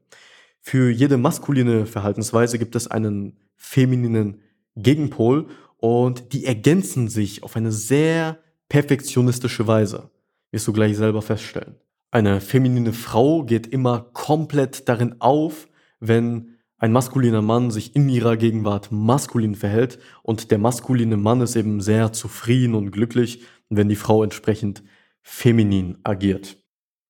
Für 0.61 0.91
jede 0.91 1.19
maskuline 1.19 1.87
Verhaltensweise 1.87 2.59
gibt 2.59 2.75
es 2.77 2.89
einen 2.89 3.39
femininen 3.57 4.41
Gegenpol 4.77 5.47
und 5.79 6.33
die 6.33 6.45
ergänzen 6.45 7.09
sich 7.09 7.43
auf 7.43 7.57
eine 7.57 7.73
sehr 7.73 8.39
perfektionistische 8.69 9.67
Weise, 9.67 10.11
wirst 10.51 10.69
du 10.69 10.73
gleich 10.73 10.97
selber 10.97 11.23
feststellen. 11.23 11.77
Eine 12.11 12.41
feminine 12.41 12.93
Frau 12.93 13.45
geht 13.45 13.67
immer 13.67 14.11
komplett 14.13 14.89
darin 14.89 15.21
auf, 15.21 15.69
wenn 16.01 16.59
ein 16.79 16.93
maskuliner 16.93 17.43
Mann 17.43 17.71
sich 17.71 17.97
in 17.97 18.09
ihrer 18.09 18.37
Gegenwart 18.37 18.93
maskulin 18.93 19.55
verhält 19.55 19.99
und 20.23 20.51
der 20.51 20.59
maskuline 20.59 21.17
Mann 21.17 21.41
ist 21.41 21.57
eben 21.57 21.81
sehr 21.81 22.13
zufrieden 22.13 22.75
und 22.75 22.93
glücklich, 22.93 23.43
wenn 23.69 23.89
die 23.89 23.97
Frau 23.97 24.23
entsprechend 24.23 24.83
feminin 25.23 25.99
agiert. 26.05 26.57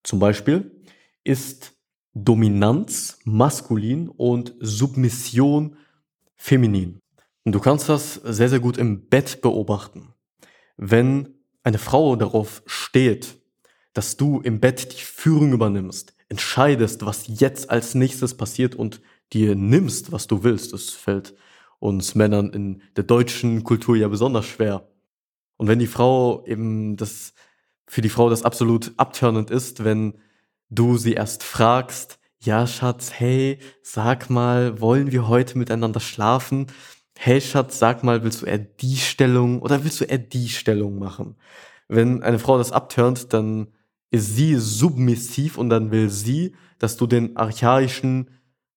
Zum 0.02 0.18
Beispiel 0.18 0.82
ist 1.22 1.74
Dominanz 2.14 3.18
maskulin 3.24 4.08
und 4.08 4.54
Submission 4.58 5.76
feminin. 6.34 6.98
Du 7.52 7.60
kannst 7.60 7.88
das 7.88 8.14
sehr, 8.14 8.48
sehr 8.48 8.60
gut 8.60 8.76
im 8.76 9.08
Bett 9.08 9.40
beobachten. 9.40 10.14
Wenn 10.76 11.34
eine 11.62 11.78
Frau 11.78 12.16
darauf 12.16 12.62
steht, 12.66 13.36
dass 13.92 14.16
du 14.16 14.40
im 14.40 14.60
Bett 14.60 14.92
die 14.92 15.02
Führung 15.02 15.52
übernimmst, 15.52 16.14
entscheidest, 16.28 17.04
was 17.04 17.24
jetzt 17.26 17.70
als 17.70 17.94
nächstes 17.94 18.36
passiert 18.36 18.74
und 18.74 19.00
dir 19.32 19.54
nimmst, 19.54 20.12
was 20.12 20.26
du 20.26 20.44
willst. 20.44 20.72
Das 20.72 20.90
fällt 20.90 21.34
uns 21.78 22.14
Männern 22.14 22.50
in 22.50 22.82
der 22.96 23.04
deutschen 23.04 23.64
Kultur 23.64 23.96
ja 23.96 24.08
besonders 24.08 24.46
schwer. 24.46 24.88
Und 25.56 25.68
wenn 25.68 25.78
die 25.78 25.86
Frau 25.86 26.44
eben 26.46 26.96
das, 26.96 27.34
für 27.86 28.02
die 28.02 28.08
Frau 28.08 28.30
das 28.30 28.42
absolut 28.42 28.92
abtörnend 28.96 29.50
ist, 29.50 29.84
wenn 29.84 30.14
du 30.70 30.96
sie 30.96 31.14
erst 31.14 31.42
fragst, 31.42 32.18
ja 32.40 32.66
Schatz, 32.66 33.10
hey, 33.12 33.58
sag 33.82 34.30
mal, 34.30 34.80
wollen 34.80 35.12
wir 35.12 35.28
heute 35.28 35.58
miteinander 35.58 36.00
schlafen? 36.00 36.68
Hey 37.20 37.40
Schatz, 37.40 37.80
sag 37.80 38.04
mal, 38.04 38.22
willst 38.22 38.42
du 38.42 38.46
eher 38.46 38.58
die 38.58 38.96
Stellung 38.96 39.60
oder 39.60 39.82
willst 39.82 40.00
du 40.00 40.04
eher 40.04 40.18
die 40.18 40.48
Stellung 40.48 41.00
machen? 41.00 41.34
Wenn 41.88 42.22
eine 42.22 42.38
Frau 42.38 42.58
das 42.58 42.70
abturnt, 42.70 43.32
dann 43.32 43.72
ist 44.12 44.36
sie 44.36 44.54
submissiv 44.54 45.58
und 45.58 45.68
dann 45.68 45.90
will 45.90 46.10
sie, 46.10 46.54
dass 46.78 46.96
du 46.96 47.08
den 47.08 47.36
archaischen, 47.36 48.30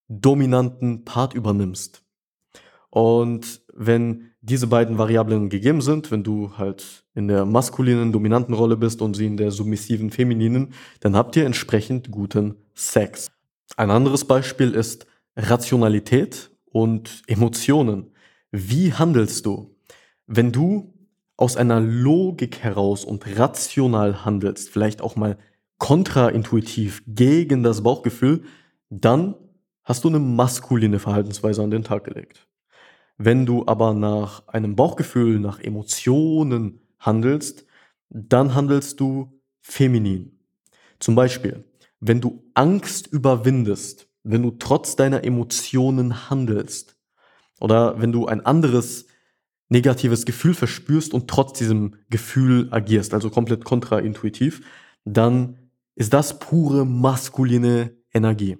dominanten 0.07 1.05
Part 1.05 1.35
übernimmst. 1.35 2.03
Und 2.89 3.61
wenn 3.75 4.31
diese 4.41 4.65
beiden 4.65 4.97
Variablen 4.97 5.49
gegeben 5.49 5.81
sind, 5.81 6.09
wenn 6.09 6.23
du 6.23 6.57
halt 6.57 7.05
in 7.13 7.27
der 7.27 7.45
maskulinen, 7.45 8.11
dominanten 8.11 8.55
Rolle 8.55 8.75
bist 8.75 9.03
und 9.03 9.15
sie 9.15 9.27
in 9.27 9.37
der 9.37 9.51
submissiven, 9.51 10.09
femininen, 10.09 10.73
dann 10.99 11.15
habt 11.15 11.35
ihr 11.35 11.45
entsprechend 11.45 12.09
guten 12.09 12.55
Sex. 12.73 13.27
Ein 13.77 13.91
anderes 13.91 14.25
Beispiel 14.25 14.71
ist 14.71 15.05
Rationalität 15.35 16.49
und 16.71 17.21
Emotionen. 17.27 18.10
Wie 18.51 18.93
handelst 18.93 19.45
du? 19.45 19.75
Wenn 20.27 20.51
du 20.51 20.93
aus 21.37 21.55
einer 21.55 21.79
Logik 21.79 22.59
heraus 22.59 23.05
und 23.05 23.25
rational 23.37 24.25
handelst, 24.25 24.69
vielleicht 24.69 25.01
auch 25.01 25.15
mal 25.15 25.37
kontraintuitiv 25.77 27.01
gegen 27.07 27.63
das 27.63 27.81
Bauchgefühl, 27.81 28.43
dann 28.89 29.35
hast 29.83 30.03
du 30.03 30.09
eine 30.09 30.19
maskuline 30.19 30.99
Verhaltensweise 30.99 31.63
an 31.63 31.71
den 31.71 31.83
Tag 31.83 32.03
gelegt. 32.03 32.47
Wenn 33.17 33.45
du 33.45 33.65
aber 33.67 33.93
nach 33.93 34.47
einem 34.47 34.75
Bauchgefühl, 34.75 35.39
nach 35.39 35.59
Emotionen 35.59 36.81
handelst, 36.99 37.65
dann 38.09 38.53
handelst 38.53 38.99
du 38.99 39.41
feminin. 39.61 40.39
Zum 40.99 41.15
Beispiel, 41.15 41.63
wenn 41.99 42.19
du 42.19 42.43
Angst 42.53 43.07
überwindest, 43.07 44.07
wenn 44.23 44.43
du 44.43 44.51
trotz 44.51 44.95
deiner 44.95 45.23
Emotionen 45.23 46.29
handelst 46.29 46.97
oder 47.61 48.01
wenn 48.01 48.11
du 48.11 48.25
ein 48.25 48.45
anderes 48.45 49.05
negatives 49.69 50.25
Gefühl 50.25 50.53
verspürst 50.53 51.13
und 51.13 51.29
trotz 51.29 51.57
diesem 51.57 51.95
Gefühl 52.09 52.67
agierst, 52.71 53.13
also 53.13 53.29
komplett 53.29 53.63
kontraintuitiv, 53.63 54.61
dann 55.05 55.57
ist 55.95 56.13
das 56.13 56.39
pure 56.39 56.85
maskuline 56.85 57.91
Energie. 58.13 58.57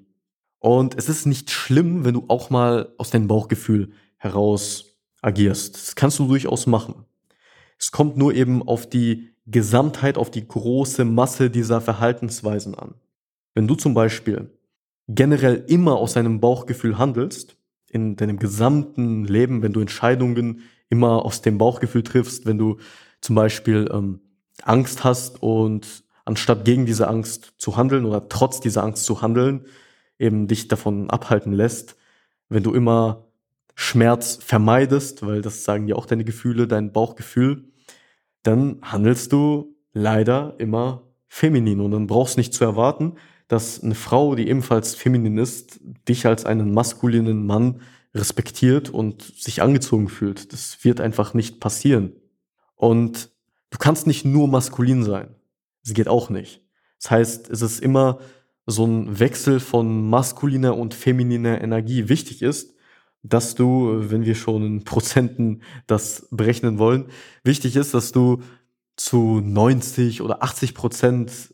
Und 0.60 0.98
es 0.98 1.10
ist 1.10 1.26
nicht 1.26 1.50
schlimm, 1.52 2.06
wenn 2.06 2.14
du 2.14 2.26
auch 2.28 2.50
mal 2.50 2.94
aus 2.98 3.10
deinem 3.10 3.28
Bauchgefühl 3.28 3.92
heraus 4.18 4.98
agierst. 5.22 5.76
Das 5.76 5.96
kannst 5.96 6.20
du 6.20 6.28
durchaus 6.28 6.68
machen. 6.68 7.06
Es 7.78 7.92
kommt 7.92 8.16
nur 8.16 8.34
eben 8.34 8.62
auf 8.68 8.88
die 8.88 9.30
Gesamtheit, 9.48 10.18
auf 10.18 10.30
die 10.30 10.48
große 10.48 11.04
Masse 11.04 11.50
dieser 11.50 11.82
Verhaltensweisen 11.82 12.76
an. 12.76 12.94
Wenn 13.56 13.68
du 13.68 13.76
zum 13.76 13.94
Beispiel 13.94 14.52
generell 15.08 15.66
immer 15.68 15.98
aus 15.98 16.14
deinem 16.14 16.40
Bauchgefühl 16.40 16.98
handelst, 16.98 17.58
in 17.92 18.16
deinem 18.16 18.40
gesamten 18.40 19.26
Leben, 19.26 19.62
wenn 19.62 19.74
du 19.74 19.82
Entscheidungen 19.82 20.62
immer 20.90 21.26
aus 21.26 21.42
dem 21.42 21.58
Bauchgefühl 21.58 22.04
triffst, 22.04 22.46
wenn 22.46 22.58
du 22.58 22.78
zum 23.20 23.36
Beispiel 23.36 23.90
ähm, 23.92 24.22
Angst 24.64 25.04
hast 25.04 25.42
und 25.42 26.04
anstatt 26.26 26.66
gegen 26.66 26.86
diese 26.86 27.08
Angst 27.08 27.54
zu 27.58 27.78
handeln 27.78 28.06
oder 28.06 28.30
trotz 28.30 28.60
dieser 28.60 28.84
Angst 28.84 29.06
zu 29.06 29.22
handeln, 29.22 29.66
eben 30.20 30.48
dich 30.48 30.68
davon 30.68 31.10
abhalten 31.10 31.52
lässt, 31.52 31.98
wenn 32.50 32.64
du 32.64 32.74
immer 32.74 33.28
Schmerz 33.76 34.38
vermeidest, 34.42 35.26
weil 35.26 35.42
das 35.42 35.64
sagen 35.64 35.88
ja 35.88 35.96
auch 35.96 36.06
deine 36.06 36.24
Gefühle, 36.24 36.68
dein 36.68 36.92
Bauchgefühl, 36.92 37.66
dann 38.44 38.80
handelst 38.82 39.32
du 39.32 39.76
leider 39.94 40.56
immer 40.60 41.04
feminin 41.28 41.80
und 41.80 41.92
dann 41.92 42.08
brauchst 42.08 42.38
nicht 42.38 42.54
zu 42.54 42.64
erwarten, 42.64 43.16
dass 43.52 43.84
eine 43.84 43.96
Frau, 43.96 44.36
die 44.36 44.48
ebenfalls 44.48 44.96
feminin 44.96 45.38
ist, 45.38 45.82
dich 46.08 46.26
als 46.26 46.46
einen 46.46 46.74
maskulinen 46.74 47.46
Mann 47.46 47.82
respektiert 48.16 48.90
und 48.90 49.24
sich 49.24 49.62
angezogen 49.62 50.08
fühlt. 50.08 50.54
Das 50.54 50.86
wird 50.86 51.02
einfach 51.02 51.34
nicht 51.34 51.60
passieren. 51.60 52.14
Und 52.76 53.30
du 53.70 53.78
kannst 53.78 54.08
nicht 54.08 54.24
nur 54.24 54.48
maskulin 54.48 55.04
sein. 55.04 55.36
Das 55.84 55.94
geht 55.94 56.08
auch 56.08 56.30
nicht. 56.30 56.62
Das 57.02 57.12
heißt, 57.12 57.50
es 57.50 57.62
ist 57.62 57.82
immer 57.82 58.20
so 58.66 58.86
ein 58.86 59.20
Wechsel 59.20 59.60
von 59.60 60.10
maskuliner 60.10 60.78
und 60.78 60.94
femininer 60.94 61.60
Energie 61.62 62.08
wichtig 62.08 62.42
ist, 62.42 62.74
dass 63.22 63.56
du, 63.56 63.98
wenn 64.10 64.24
wir 64.24 64.36
schon 64.36 64.64
in 64.66 64.84
Prozenten 64.86 65.62
das 65.88 66.26
berechnen 66.32 66.80
wollen, 66.80 67.08
wichtig 67.44 67.76
ist, 67.76 67.94
dass 67.94 68.14
du 68.14 68.44
zu 68.96 69.42
90 69.42 70.22
oder 70.22 70.42
80 70.42 70.74
Prozent 70.74 71.51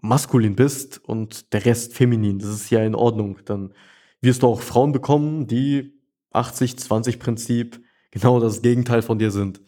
maskulin 0.00 0.56
bist 0.56 1.00
und 1.04 1.52
der 1.52 1.64
Rest 1.64 1.94
feminin. 1.94 2.38
Das 2.38 2.50
ist 2.50 2.70
ja 2.70 2.82
in 2.82 2.94
Ordnung. 2.94 3.38
Dann 3.44 3.72
wirst 4.20 4.42
du 4.42 4.46
auch 4.46 4.60
Frauen 4.60 4.92
bekommen, 4.92 5.46
die 5.46 5.94
80-20-Prinzip 6.32 7.80
genau 8.10 8.40
das 8.40 8.62
Gegenteil 8.62 9.02
von 9.02 9.18
dir 9.18 9.30
sind. 9.30 9.60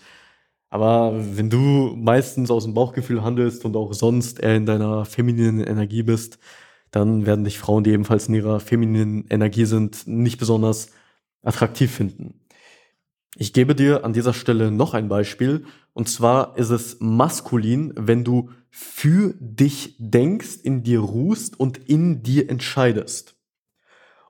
Aber 0.71 1.13
wenn 1.37 1.51
du 1.51 1.95
meistens 1.97 2.51
aus 2.51 2.65
dem 2.65 2.75
Bauchgefühl 2.75 3.23
handelst 3.23 3.65
und 3.65 3.77
auch 3.77 3.93
sonst 3.93 4.41
eher 4.41 4.57
in 4.57 4.67
deiner 4.67 5.05
femininen 5.05 5.61
Energie 5.61 6.03
bist, 6.03 6.39
dann 6.91 7.27
werden 7.27 7.45
dich 7.45 7.59
Frauen, 7.59 7.85
die 7.85 7.91
ebenfalls 7.91 8.29
in 8.29 8.35
ihrer 8.35 8.61
femininen 8.61 9.27
Energie 9.29 9.65
sind, 9.65 10.07
nicht 10.07 10.39
besonders 10.39 10.91
attraktiv 11.43 11.91
finden. 11.91 12.41
Ich 13.37 13.53
gebe 13.53 13.75
dir 13.75 14.05
an 14.05 14.13
dieser 14.13 14.35
Stelle 14.35 14.71
noch 14.71 14.95
ein 14.95 15.09
Beispiel. 15.09 15.65
Und 15.95 16.09
zwar 16.09 16.57
ist 16.57 16.71
es 16.71 16.99
maskulin, 17.01 17.93
wenn 17.97 18.25
du 18.25 18.51
für 18.75 19.35
dich 19.39 19.97
denkst, 19.99 20.57
in 20.63 20.83
dir 20.83 21.01
ruhst 21.01 21.61
und 21.61 21.77
in 21.77 22.23
dir 22.23 22.49
entscheidest. 22.49 23.37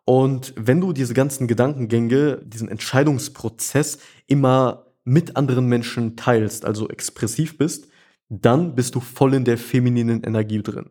Und 0.05 0.53
wenn 0.57 0.81
du 0.81 0.93
diese 0.93 1.15
ganzen 1.15 1.47
Gedankengänge, 1.47 2.43
diesen 2.45 2.69
Entscheidungsprozess 2.69 3.99
immer 4.27 4.87
mit 5.05 5.37
anderen 5.37 5.67
Menschen 5.67 6.17
teilst, 6.17 6.65
also 6.65 6.89
expressiv 6.89 7.57
bist, 7.57 7.87
dann 8.29 8.75
bist 8.75 8.97
du 8.97 9.01
voll 9.01 9.35
in 9.35 9.45
der 9.45 9.59
femininen 9.59 10.25
Energie 10.25 10.61
drin. 10.61 10.91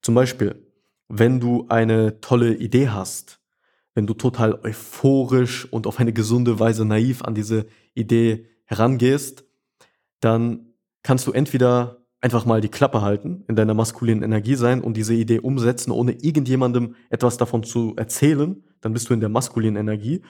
Zum 0.00 0.14
Beispiel, 0.14 0.64
wenn 1.08 1.40
du 1.40 1.66
eine 1.68 2.20
tolle 2.20 2.54
Idee 2.54 2.88
hast, 2.90 3.40
wenn 3.94 4.06
du 4.06 4.14
total 4.14 4.60
euphorisch 4.62 5.70
und 5.72 5.88
auf 5.88 5.98
eine 5.98 6.12
gesunde 6.12 6.60
Weise 6.60 6.84
naiv 6.84 7.22
an 7.22 7.34
diese 7.34 7.66
Idee 7.94 8.46
herangehst, 8.64 9.44
dann 10.20 10.74
kannst 11.02 11.26
du 11.26 11.32
entweder 11.32 12.01
einfach 12.22 12.46
mal 12.46 12.60
die 12.60 12.68
Klappe 12.68 13.02
halten, 13.02 13.44
in 13.48 13.56
deiner 13.56 13.74
maskulinen 13.74 14.22
Energie 14.22 14.54
sein 14.54 14.80
und 14.80 14.96
diese 14.96 15.12
Idee 15.12 15.40
umsetzen, 15.40 15.90
ohne 15.90 16.12
irgendjemandem 16.12 16.94
etwas 17.10 17.36
davon 17.36 17.64
zu 17.64 17.94
erzählen, 17.96 18.62
dann 18.80 18.92
bist 18.92 19.10
du 19.10 19.14
in 19.14 19.20
der 19.20 19.28
maskulinen 19.28 19.76
Energie. 19.76 20.22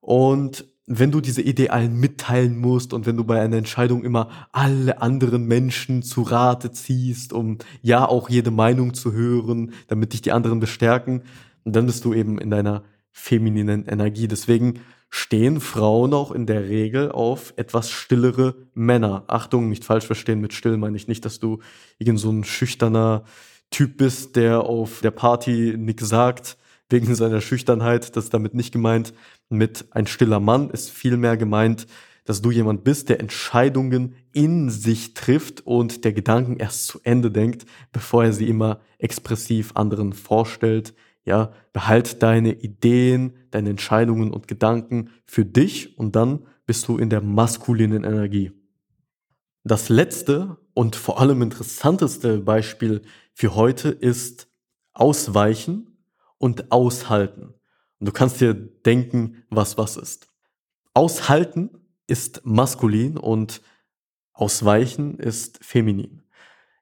Und 0.00 0.64
wenn 0.86 1.10
du 1.10 1.20
diese 1.20 1.42
Idee 1.42 1.68
allen 1.68 1.98
mitteilen 1.98 2.58
musst 2.58 2.92
und 2.94 3.06
wenn 3.06 3.16
du 3.16 3.24
bei 3.24 3.40
einer 3.40 3.56
Entscheidung 3.56 4.02
immer 4.04 4.30
alle 4.52 5.02
anderen 5.02 5.44
Menschen 5.44 6.02
zu 6.02 6.22
Rate 6.22 6.70
ziehst, 6.70 7.32
um 7.32 7.58
ja 7.82 8.08
auch 8.08 8.30
jede 8.30 8.50
Meinung 8.50 8.94
zu 8.94 9.12
hören, 9.12 9.72
damit 9.88 10.12
dich 10.12 10.22
die 10.22 10.32
anderen 10.32 10.60
bestärken, 10.60 11.22
dann 11.64 11.86
bist 11.86 12.04
du 12.04 12.14
eben 12.14 12.38
in 12.38 12.50
deiner 12.50 12.84
femininen 13.10 13.86
Energie. 13.86 14.28
Deswegen 14.28 14.80
stehen 15.10 15.60
Frauen 15.60 16.12
auch 16.14 16.30
in 16.30 16.46
der 16.46 16.68
Regel 16.68 17.10
auf 17.10 17.54
etwas 17.56 17.90
stillere 17.90 18.56
Männer. 18.74 19.24
Achtung, 19.28 19.68
nicht 19.68 19.84
falsch 19.84 20.06
verstehen, 20.06 20.40
mit 20.40 20.52
still 20.52 20.76
meine 20.76 20.96
ich 20.96 21.08
nicht, 21.08 21.24
dass 21.24 21.38
du 21.38 21.60
irgend 21.98 22.20
so 22.20 22.30
ein 22.30 22.44
schüchterner 22.44 23.24
Typ 23.70 23.96
bist, 23.96 24.36
der 24.36 24.62
auf 24.62 25.00
der 25.00 25.10
Party 25.10 25.74
nichts 25.76 26.08
sagt 26.08 26.56
wegen 26.88 27.14
seiner 27.14 27.40
Schüchternheit. 27.40 28.16
Das 28.16 28.24
ist 28.24 28.34
damit 28.34 28.54
nicht 28.54 28.72
gemeint. 28.72 29.12
Mit 29.48 29.86
ein 29.90 30.06
stiller 30.06 30.40
Mann 30.40 30.70
ist 30.70 30.90
vielmehr 30.90 31.36
gemeint, 31.36 31.86
dass 32.24 32.42
du 32.42 32.50
jemand 32.50 32.84
bist, 32.84 33.08
der 33.08 33.20
Entscheidungen 33.20 34.16
in 34.32 34.68
sich 34.68 35.14
trifft 35.14 35.66
und 35.66 36.04
der 36.04 36.12
Gedanken 36.12 36.56
erst 36.58 36.86
zu 36.86 37.00
Ende 37.04 37.30
denkt, 37.30 37.66
bevor 37.92 38.24
er 38.24 38.32
sie 38.32 38.48
immer 38.48 38.80
expressiv 38.98 39.72
anderen 39.74 40.12
vorstellt, 40.12 40.94
ja, 41.26 41.52
behalt 41.72 42.22
deine 42.22 42.52
Ideen, 42.52 43.34
deine 43.50 43.70
Entscheidungen 43.70 44.32
und 44.32 44.48
Gedanken 44.48 45.10
für 45.26 45.44
dich 45.44 45.98
und 45.98 46.16
dann 46.16 46.46
bist 46.64 46.88
du 46.88 46.96
in 46.96 47.10
der 47.10 47.20
maskulinen 47.20 48.04
Energie. 48.04 48.52
Das 49.64 49.88
letzte 49.88 50.56
und 50.72 50.94
vor 50.94 51.20
allem 51.20 51.42
interessanteste 51.42 52.38
Beispiel 52.38 53.02
für 53.34 53.54
heute 53.56 53.88
ist 53.88 54.48
Ausweichen 54.92 55.98
und 56.38 56.70
Aushalten. 56.70 57.54
Und 57.98 58.08
du 58.08 58.12
kannst 58.12 58.40
dir 58.40 58.54
denken, 58.54 59.42
was 59.50 59.76
was 59.76 59.96
ist. 59.96 60.28
Aushalten 60.94 61.70
ist 62.06 62.42
maskulin 62.44 63.18
und 63.18 63.60
Ausweichen 64.32 65.18
ist 65.18 65.58
feminin. 65.64 66.22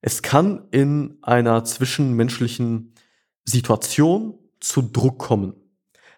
Es 0.03 0.23
kann 0.23 0.69
in 0.71 1.19
einer 1.23 1.65
zwischenmenschlichen 1.65 2.94
Situation 3.45 4.39
zu 4.61 4.83
Druck 4.83 5.19
kommen. 5.19 5.55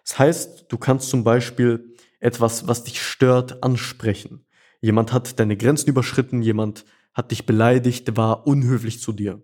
Das 0.03 0.19
heißt, 0.19 0.65
du 0.69 0.77
kannst 0.77 1.09
zum 1.09 1.23
Beispiel 1.23 1.93
etwas, 2.19 2.67
was 2.67 2.83
dich 2.83 3.01
stört, 3.01 3.63
ansprechen. 3.63 4.45
Jemand 4.81 5.11
hat 5.11 5.39
deine 5.39 5.57
Grenzen 5.57 5.89
überschritten, 5.89 6.41
jemand 6.41 6.85
hat 7.13 7.31
dich 7.31 7.45
beleidigt, 7.45 8.15
war 8.15 8.47
unhöflich 8.47 9.01
zu 9.01 9.11
dir. 9.11 9.41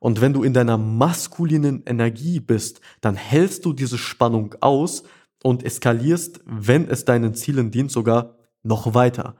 Und 0.00 0.20
wenn 0.20 0.32
du 0.32 0.42
in 0.42 0.52
deiner 0.52 0.78
maskulinen 0.78 1.84
Energie 1.86 2.40
bist, 2.40 2.80
dann 3.00 3.14
hältst 3.14 3.64
du 3.64 3.72
diese 3.72 3.98
Spannung 3.98 4.56
aus 4.60 5.04
und 5.44 5.62
eskalierst, 5.62 6.40
wenn 6.44 6.88
es 6.88 7.04
deinen 7.04 7.34
Zielen 7.34 7.70
dient, 7.70 7.92
sogar 7.92 8.36
noch 8.62 8.94
weiter. 8.94 9.36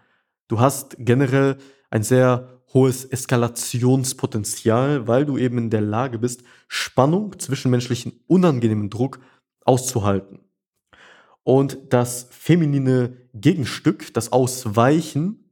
Du 0.49 0.61
hast 0.61 0.97
generell 0.99 1.57
ein 1.91 2.03
sehr 2.03 2.52
hohes 2.73 3.05
Eskalationspotenzial, 3.05 5.07
weil 5.07 5.27
du 5.27 5.37
eben 5.37 5.59
in 5.59 5.71
der 5.71 5.81
Lage 5.81 6.19
bist, 6.19 6.43
Spannung, 6.69 7.39
zwischenmenschlichen 7.39 8.21
unangenehmen 8.27 8.91
Druck 8.91 9.21
auszuhalten. 9.65 10.41
Und 11.45 11.79
das 11.91 12.29
feminine 12.31 13.17
Gegenstück, 13.35 14.15
das 14.15 14.33
Ausweichen, 14.33 15.51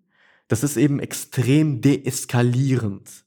das 0.49 0.63
ist 0.63 0.77
eben 0.77 1.01
extrem 1.01 1.81
deeskalierend. 1.81 3.25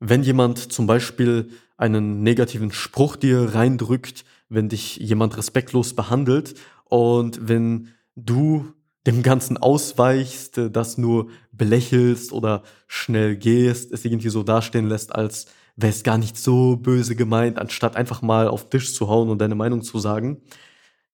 Wenn 0.00 0.22
jemand 0.22 0.72
zum 0.72 0.86
Beispiel 0.86 1.50
einen 1.76 2.22
negativen 2.22 2.72
Spruch 2.72 3.16
dir 3.16 3.54
reindrückt, 3.54 4.24
wenn 4.48 4.68
dich 4.68 4.96
jemand 4.96 5.36
respektlos 5.36 5.94
behandelt 5.94 6.54
und 6.84 7.48
wenn 7.48 7.88
du 8.14 8.72
dem 9.06 9.22
Ganzen 9.22 9.56
ausweichst, 9.56 10.60
das 10.72 10.98
nur 10.98 11.28
belächelst 11.52 12.32
oder 12.32 12.62
schnell 12.88 13.36
gehst, 13.36 13.92
es 13.92 14.04
irgendwie 14.04 14.28
so 14.28 14.42
dastehen 14.42 14.88
lässt, 14.88 15.14
als 15.14 15.46
wäre 15.76 15.92
es 15.92 16.02
gar 16.02 16.18
nicht 16.18 16.36
so 16.36 16.76
böse 16.76 17.14
gemeint, 17.14 17.58
anstatt 17.58 17.96
einfach 17.96 18.22
mal 18.22 18.48
auf 18.48 18.68
Tisch 18.68 18.94
zu 18.94 19.08
hauen 19.08 19.28
und 19.28 19.38
deine 19.38 19.54
Meinung 19.54 19.82
zu 19.82 19.98
sagen, 19.98 20.42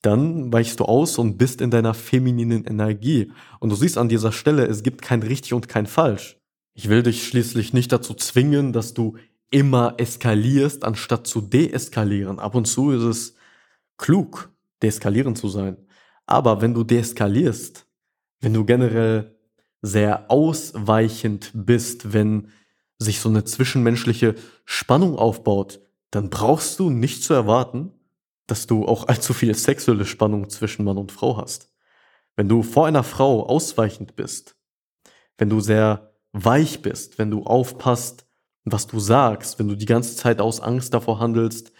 dann 0.00 0.52
weichst 0.52 0.81
du 0.81 0.85
aus 0.85 1.18
und 1.18 1.37
bist 1.37 1.61
in 1.61 1.70
deiner 1.70 1.94
femininen 1.94 2.64
Energie. 2.64 3.31
Und 3.61 3.70
du 3.70 3.76
siehst 3.76 3.98
an 3.98 4.09
dieser 4.09 4.33
Stelle, 4.33 4.66
es 4.66 4.83
gibt 4.83 5.02
kein 5.02 5.22
richtig 5.22 5.55
und 5.55 5.68
kein 5.68 5.87
falsch. 5.87 6.38
Ich 6.74 6.88
will 6.88 7.02
dich 7.02 7.26
schließlich 7.26 7.72
nicht 7.72 7.92
dazu 7.92 8.14
zwingen, 8.14 8.72
dass 8.72 8.94
du 8.94 9.16
immer 9.50 9.94
eskalierst, 9.98 10.85
anstatt 10.85 11.26
zu 11.26 11.40
deeskalieren. 11.40 12.38
Ab 12.38 12.55
und 12.55 12.64
zu 12.64 12.90
ist 12.90 13.02
es 13.02 13.35
klug, 13.98 14.50
deeskalierend 14.83 15.38
zu 15.38 15.48
sein. 15.48 15.76
Aber 16.27 16.61
wenn 16.61 16.75
du 16.75 16.85
deeskalierst, 16.85 17.87
wenn 18.41 18.55
du 18.55 18.65
generell 18.65 19.37
sehr 19.83 20.31
ausweichend 20.31 21.51
bist, 21.55 22.13
wenn 22.13 22.49
sich 22.99 23.21
so 23.21 23.29
eine 23.29 23.45
zwischenmenschliche 23.45 24.37
Spannung 24.65 25.17
aufbaut, 25.17 25.81
dann 26.11 26.31
brauchst 26.31 26.79
du 26.79 26.91
nicht 26.91 27.25
zu 27.25 27.35
erwarten, 27.35 27.93
dass 28.47 28.67
du 28.67 28.87
auch 28.87 29.09
allzu 29.09 29.35
viel 29.35 29.55
sexuelle 29.55 30.05
Spannung 30.05 30.49
zwischen 30.51 30.85
Mann 30.85 30.99
und 30.99 31.13
Frau 31.13 31.37
hast. 31.37 31.73
Wenn 32.37 32.49
du 32.49 32.63
vor 32.63 32.87
einer 32.87 33.03
Frau 33.03 33.47
ausweichend 33.47 34.17
bist, 34.17 34.57
wenn 35.37 35.51
du 35.51 35.61
sehr 35.61 36.15
weich 36.33 36.83
bist, 36.83 37.19
wenn 37.19 37.31
du 37.31 37.43
aufpasst, 37.43 38.27
was 38.65 38.87
du 38.87 39.01
sagst, 39.01 39.59
wenn 39.59 39.69
du 39.69 39.75
die 39.75 39.87
ganze 39.87 40.17
Zeit 40.17 40.41
aus 40.41 40.61
Angst 40.61 40.95
davor 40.95 41.19
handelst, 41.19 41.72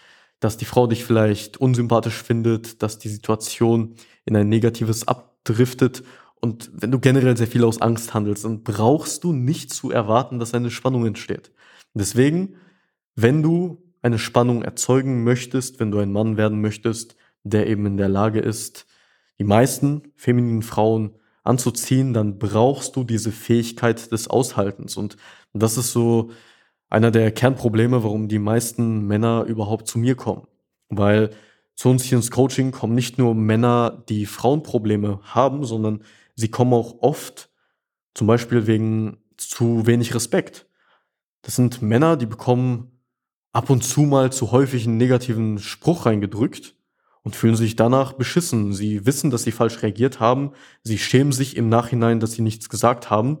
dass 0.43 0.57
die 0.57 0.65
Frau 0.65 0.87
dich 0.87 1.05
vielleicht 1.05 1.57
unsympathisch 1.57 2.21
findet, 2.21 2.83
dass 2.83 2.99
die 2.99 3.09
Situation 3.09 3.95
in 4.25 4.35
ein 4.35 4.49
negatives 4.49 5.07
abdriftet 5.07 6.03
und 6.43 6.69
wenn 6.73 6.91
du 6.91 6.99
generell 6.99 7.37
sehr 7.37 7.47
viel 7.47 7.63
aus 7.63 7.81
Angst 7.81 8.13
handelst, 8.13 8.43
dann 8.43 8.63
brauchst 8.63 9.23
du 9.23 9.31
nicht 9.31 9.73
zu 9.73 9.91
erwarten, 9.91 10.39
dass 10.39 10.53
eine 10.53 10.71
Spannung 10.71 11.05
entsteht. 11.05 11.53
Deswegen, 11.93 12.57
wenn 13.15 13.41
du 13.41 13.81
eine 14.01 14.19
Spannung 14.19 14.61
erzeugen 14.61 15.23
möchtest, 15.23 15.79
wenn 15.79 15.89
du 15.89 15.99
ein 15.99 16.11
Mann 16.11 16.35
werden 16.35 16.59
möchtest, 16.59 17.15
der 17.43 17.67
eben 17.67 17.85
in 17.85 17.95
der 17.95 18.09
Lage 18.09 18.41
ist, 18.41 18.87
die 19.39 19.45
meisten 19.45 20.11
femininen 20.17 20.63
Frauen 20.63 21.11
anzuziehen, 21.45 22.13
dann 22.13 22.39
brauchst 22.39 22.97
du 22.97 23.05
diese 23.05 23.31
Fähigkeit 23.31 24.11
des 24.11 24.27
Aushaltens. 24.27 24.97
Und 24.97 25.15
das 25.53 25.77
ist 25.77 25.93
so 25.93 26.31
einer 26.93 27.09
der 27.09 27.31
Kernprobleme, 27.31 28.03
warum 28.03 28.27
die 28.27 28.37
meisten 28.37 29.07
Männer 29.07 29.45
überhaupt 29.45 29.87
zu 29.87 29.97
mir 29.97 30.13
kommen. 30.13 30.45
Weil 30.89 31.31
zu 31.75 31.89
uns 31.89 32.03
hier 32.03 32.17
ins 32.17 32.29
Coaching 32.29 32.71
kommen 32.71 32.93
nicht 32.93 33.17
nur 33.17 33.33
Männer, 33.33 34.03
die 34.09 34.27
Frauenprobleme 34.27 35.19
haben, 35.23 35.65
sondern 35.65 36.03
sie 36.35 36.49
kommen 36.49 36.71
auch 36.71 37.01
oft 37.01 37.49
zum 38.13 38.27
Beispiel 38.27 38.67
wegen 38.67 39.17
zu 39.37 39.87
wenig 39.87 40.13
Respekt. 40.13 40.67
Das 41.41 41.55
sind 41.55 41.81
Männer, 41.81 42.15
die 42.15 42.27
bekommen 42.27 42.91
ab 43.53 43.71
und 43.71 43.83
zu 43.83 44.01
mal 44.01 44.31
zu 44.31 44.51
häufig 44.51 44.85
einen 44.85 44.97
negativen 44.97 45.57
Spruch 45.57 46.05
reingedrückt 46.05 46.75
und 47.23 47.35
fühlen 47.35 47.55
sich 47.55 47.75
danach 47.75 48.13
beschissen. 48.13 48.71
Sie 48.71 49.03
wissen, 49.07 49.31
dass 49.31 49.41
sie 49.41 49.51
falsch 49.51 49.81
reagiert 49.81 50.19
haben. 50.19 50.51
Sie 50.83 50.99
schämen 50.99 51.31
sich 51.31 51.57
im 51.57 51.69
Nachhinein, 51.69 52.19
dass 52.19 52.33
sie 52.33 52.43
nichts 52.43 52.69
gesagt 52.69 53.09
haben. 53.09 53.39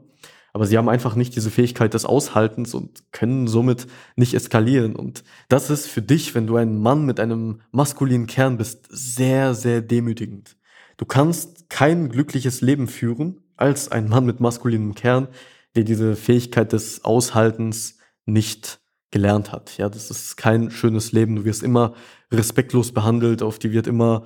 Aber 0.53 0.67
sie 0.67 0.77
haben 0.77 0.87
einfach 0.87 1.15
nicht 1.15 1.35
diese 1.35 1.49
Fähigkeit 1.49 1.95
des 1.95 2.05
Aushaltens 2.05 2.75
und 2.75 3.11
können 3.11 3.47
somit 3.47 3.87
nicht 4.15 4.35
eskalieren. 4.35 4.95
Und 4.95 5.23
das 5.49 5.71
ist 5.71 5.87
für 5.87 6.03
dich, 6.03 6.35
wenn 6.35 6.45
du 6.45 6.55
ein 6.57 6.77
Mann 6.77 7.05
mit 7.05 7.19
einem 7.19 7.61
maskulinen 7.71 8.27
Kern 8.27 8.57
bist, 8.57 8.85
sehr, 8.89 9.55
sehr 9.55 9.81
demütigend. 9.81 10.55
Du 10.97 11.05
kannst 11.05 11.69
kein 11.69 12.09
glückliches 12.09 12.61
Leben 12.61 12.87
führen 12.87 13.41
als 13.57 13.91
ein 13.91 14.07
Mann 14.07 14.25
mit 14.25 14.39
maskulinem 14.39 14.93
Kern, 14.93 15.27
der 15.75 15.83
diese 15.83 16.15
Fähigkeit 16.15 16.71
des 16.71 17.03
Aushaltens 17.03 17.97
nicht 18.25 18.79
gelernt 19.09 19.51
hat. 19.51 19.77
Ja, 19.77 19.89
das 19.89 20.11
ist 20.11 20.37
kein 20.37 20.69
schönes 20.69 21.11
Leben. 21.11 21.35
Du 21.35 21.45
wirst 21.45 21.63
immer 21.63 21.93
respektlos 22.31 22.91
behandelt, 22.91 23.41
auf 23.41 23.57
die 23.57 23.71
wird 23.71 23.87
immer 23.87 24.23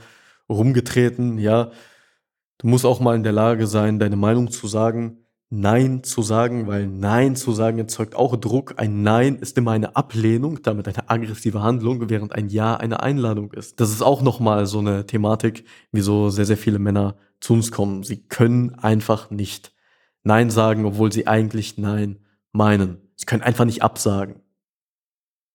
rumgetreten. 0.49 1.37
Ja, 1.37 1.71
du 2.57 2.67
musst 2.67 2.85
auch 2.85 2.99
mal 2.99 3.15
in 3.15 3.23
der 3.23 3.33
Lage 3.33 3.67
sein, 3.67 3.99
deine 3.99 4.17
Meinung 4.17 4.51
zu 4.51 4.67
sagen, 4.67 5.26
Nein 5.49 6.03
zu 6.03 6.21
sagen, 6.23 6.67
weil 6.67 6.87
Nein 6.87 7.37
zu 7.37 7.53
sagen 7.53 7.79
erzeugt 7.79 8.15
auch 8.15 8.35
Druck. 8.35 8.73
Ein 8.77 9.01
Nein 9.03 9.37
ist 9.37 9.57
immer 9.57 9.71
eine 9.71 9.95
Ablehnung, 9.95 10.61
damit 10.61 10.87
eine 10.87 11.09
aggressive 11.09 11.61
Handlung, 11.61 12.09
während 12.09 12.33
ein 12.33 12.49
Ja 12.49 12.75
eine 12.75 13.01
Einladung 13.01 13.53
ist. 13.53 13.79
Das 13.79 13.91
ist 13.91 14.01
auch 14.01 14.21
nochmal 14.21 14.65
so 14.65 14.79
eine 14.79 15.05
Thematik, 15.05 15.63
wieso 15.93 16.29
sehr, 16.29 16.45
sehr 16.45 16.57
viele 16.57 16.79
Männer 16.79 17.15
zu 17.39 17.53
uns 17.53 17.71
kommen. 17.71 18.03
Sie 18.03 18.23
können 18.27 18.75
einfach 18.75 19.29
nicht 19.29 19.73
Nein 20.23 20.49
sagen, 20.49 20.83
obwohl 20.83 21.13
sie 21.13 21.27
eigentlich 21.27 21.77
Nein 21.77 22.19
meinen. 22.51 22.97
Sie 23.15 23.25
können 23.25 23.43
einfach 23.43 23.65
nicht 23.65 23.83
absagen. 23.83 24.41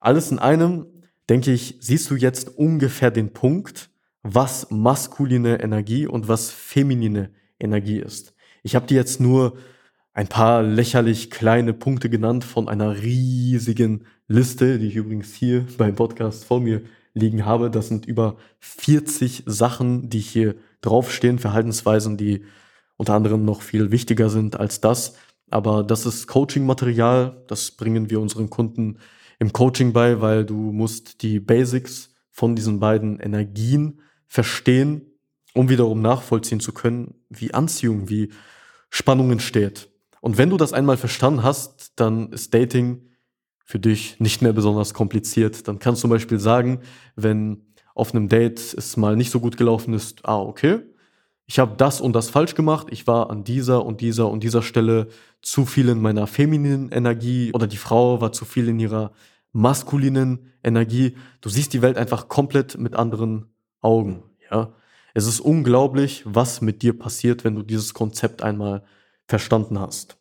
Alles 0.00 0.30
in 0.30 0.38
einem, 0.38 0.86
denke 1.28 1.52
ich, 1.52 1.76
siehst 1.80 2.10
du 2.10 2.16
jetzt 2.16 2.48
ungefähr 2.56 3.10
den 3.10 3.34
Punkt, 3.34 3.90
was 4.22 4.70
maskuline 4.70 5.62
Energie 5.62 6.06
und 6.06 6.28
was 6.28 6.50
feminine 6.50 7.30
Energie 7.60 7.98
ist. 7.98 8.34
Ich 8.62 8.74
habe 8.74 8.86
dir 8.86 8.94
jetzt 8.94 9.20
nur 9.20 9.58
ein 10.14 10.28
paar 10.28 10.62
lächerlich 10.62 11.30
kleine 11.30 11.72
Punkte 11.72 12.10
genannt 12.10 12.44
von 12.44 12.68
einer 12.68 13.02
riesigen 13.02 14.04
Liste, 14.28 14.78
die 14.78 14.88
ich 14.88 14.96
übrigens 14.96 15.34
hier 15.34 15.66
beim 15.78 15.94
Podcast 15.94 16.44
vor 16.44 16.60
mir 16.60 16.82
liegen 17.14 17.46
habe. 17.46 17.70
Das 17.70 17.88
sind 17.88 18.06
über 18.06 18.36
40 18.60 19.44
Sachen, 19.46 20.10
die 20.10 20.20
hier 20.20 20.54
draufstehen, 20.80 21.38
Verhaltensweisen, 21.38 22.16
die 22.16 22.44
unter 22.96 23.14
anderem 23.14 23.44
noch 23.44 23.62
viel 23.62 23.90
wichtiger 23.90 24.28
sind 24.28 24.58
als 24.58 24.80
das. 24.80 25.14
Aber 25.50 25.82
das 25.82 26.06
ist 26.06 26.26
Coaching-Material, 26.28 27.44
das 27.46 27.72
bringen 27.72 28.10
wir 28.10 28.20
unseren 28.20 28.48
Kunden 28.48 28.98
im 29.38 29.52
Coaching 29.52 29.92
bei, 29.92 30.20
weil 30.20 30.44
du 30.44 30.54
musst 30.54 31.22
die 31.22 31.40
Basics 31.40 32.14
von 32.30 32.56
diesen 32.56 32.80
beiden 32.80 33.18
Energien 33.18 34.00
verstehen, 34.26 35.02
um 35.52 35.68
wiederum 35.68 36.00
nachvollziehen 36.00 36.60
zu 36.60 36.72
können, 36.72 37.14
wie 37.28 37.52
Anziehung, 37.52 38.08
wie 38.08 38.30
Spannung 38.88 39.30
entsteht. 39.30 39.91
Und 40.22 40.38
wenn 40.38 40.50
du 40.50 40.56
das 40.56 40.72
einmal 40.72 40.96
verstanden 40.96 41.42
hast, 41.42 41.94
dann 41.96 42.30
ist 42.30 42.54
Dating 42.54 43.08
für 43.64 43.80
dich 43.80 44.20
nicht 44.20 44.40
mehr 44.40 44.52
besonders 44.52 44.94
kompliziert. 44.94 45.66
Dann 45.66 45.80
kannst 45.80 46.00
du 46.00 46.02
zum 46.02 46.10
Beispiel 46.10 46.38
sagen, 46.38 46.78
wenn 47.16 47.66
auf 47.96 48.14
einem 48.14 48.28
Date 48.28 48.60
es 48.60 48.96
mal 48.96 49.16
nicht 49.16 49.32
so 49.32 49.40
gut 49.40 49.56
gelaufen 49.56 49.94
ist, 49.94 50.24
ah, 50.24 50.40
okay, 50.40 50.78
ich 51.46 51.58
habe 51.58 51.74
das 51.76 52.00
und 52.00 52.12
das 52.12 52.30
falsch 52.30 52.54
gemacht, 52.54 52.86
ich 52.90 53.08
war 53.08 53.30
an 53.30 53.42
dieser 53.42 53.84
und 53.84 54.00
dieser 54.00 54.30
und 54.30 54.44
dieser 54.44 54.62
Stelle 54.62 55.08
zu 55.42 55.66
viel 55.66 55.88
in 55.88 56.00
meiner 56.00 56.28
femininen 56.28 56.92
Energie 56.92 57.52
oder 57.52 57.66
die 57.66 57.76
Frau 57.76 58.20
war 58.20 58.30
zu 58.30 58.44
viel 58.44 58.68
in 58.68 58.78
ihrer 58.78 59.10
maskulinen 59.50 60.52
Energie. 60.62 61.16
Du 61.40 61.48
siehst 61.48 61.72
die 61.72 61.82
Welt 61.82 61.98
einfach 61.98 62.28
komplett 62.28 62.78
mit 62.78 62.94
anderen 62.94 63.46
Augen, 63.80 64.22
ja. 64.52 64.72
Es 65.14 65.26
ist 65.26 65.40
unglaublich, 65.40 66.22
was 66.24 66.60
mit 66.60 66.80
dir 66.80 66.96
passiert, 66.96 67.42
wenn 67.42 67.56
du 67.56 67.62
dieses 67.62 67.92
Konzept 67.92 68.42
einmal 68.42 68.84
verstanden 69.32 69.78
hast. 69.80 70.18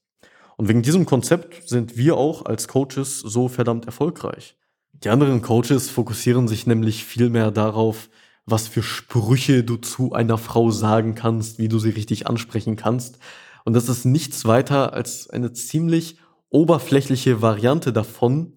Und 0.56 0.70
wegen 0.70 0.84
diesem 0.84 1.06
Konzept 1.06 1.68
sind 1.68 1.98
wir 1.98 2.16
auch 2.16 2.46
als 2.46 2.70
Coaches 2.70 3.20
so 3.20 3.50
verdammt 3.50 3.86
erfolgreich. 3.86 4.56
Die 4.94 5.10
anderen 5.10 5.42
Coaches 5.42 5.90
fokussieren 5.90 6.48
sich 6.48 6.66
nämlich 6.66 7.04
viel 7.04 7.30
mehr 7.30 7.52
darauf, 7.52 8.10
was 8.46 8.70
für 8.70 8.82
Sprüche 8.82 9.66
du 9.66 9.76
zu 9.76 10.14
einer 10.14 10.38
Frau 10.38 10.72
sagen 10.72 11.14
kannst, 11.14 11.60
wie 11.60 11.68
du 11.68 11.78
sie 11.78 11.90
richtig 11.90 12.28
ansprechen 12.28 12.78
kannst. 12.78 13.20
Und 13.66 13.74
das 13.74 13.90
ist 13.90 14.06
nichts 14.06 14.46
weiter 14.46 14.94
als 14.94 15.30
eine 15.30 15.52
ziemlich 15.52 16.16
oberflächliche 16.50 17.42
Variante 17.42 17.92
davon, 17.92 18.54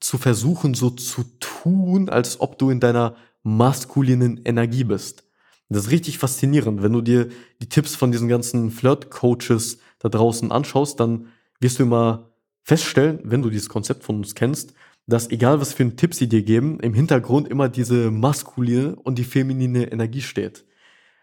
zu 0.00 0.18
versuchen, 0.18 0.74
so 0.74 0.90
zu 0.90 1.24
tun, 1.40 2.10
als 2.10 2.40
ob 2.40 2.58
du 2.58 2.68
in 2.68 2.80
deiner 2.80 3.16
maskulinen 3.42 4.42
Energie 4.44 4.84
bist. 4.84 5.24
Das 5.70 5.86
ist 5.86 5.90
richtig 5.90 6.18
faszinierend. 6.18 6.82
Wenn 6.82 6.92
du 6.92 7.00
dir 7.00 7.30
die 7.62 7.70
Tipps 7.70 7.96
von 7.96 8.12
diesen 8.12 8.28
ganzen 8.28 8.70
Flirt-Coaches 8.70 9.78
da 10.04 10.10
draußen 10.10 10.52
anschaust, 10.52 11.00
dann 11.00 11.28
wirst 11.60 11.78
du 11.78 11.84
immer 11.84 12.30
feststellen, 12.62 13.20
wenn 13.24 13.42
du 13.42 13.50
dieses 13.50 13.68
Konzept 13.68 14.04
von 14.04 14.16
uns 14.16 14.34
kennst, 14.34 14.74
dass 15.06 15.30
egal 15.30 15.60
was 15.60 15.72
für 15.72 15.82
einen 15.82 15.96
Tipp 15.96 16.14
sie 16.14 16.28
dir 16.28 16.42
geben, 16.42 16.78
im 16.80 16.94
Hintergrund 16.94 17.48
immer 17.48 17.68
diese 17.68 18.10
maskuline 18.10 18.96
und 18.96 19.18
die 19.18 19.24
feminine 19.24 19.90
Energie 19.90 20.22
steht. 20.22 20.64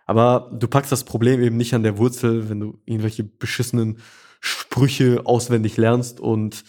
Aber 0.05 0.51
du 0.53 0.67
packst 0.67 0.91
das 0.91 1.03
Problem 1.03 1.41
eben 1.41 1.57
nicht 1.57 1.73
an 1.73 1.83
der 1.83 1.97
Wurzel, 1.97 2.49
wenn 2.49 2.59
du 2.59 2.79
irgendwelche 2.85 3.23
beschissenen 3.23 3.99
Sprüche 4.39 5.25
auswendig 5.25 5.77
lernst 5.77 6.19
und 6.19 6.63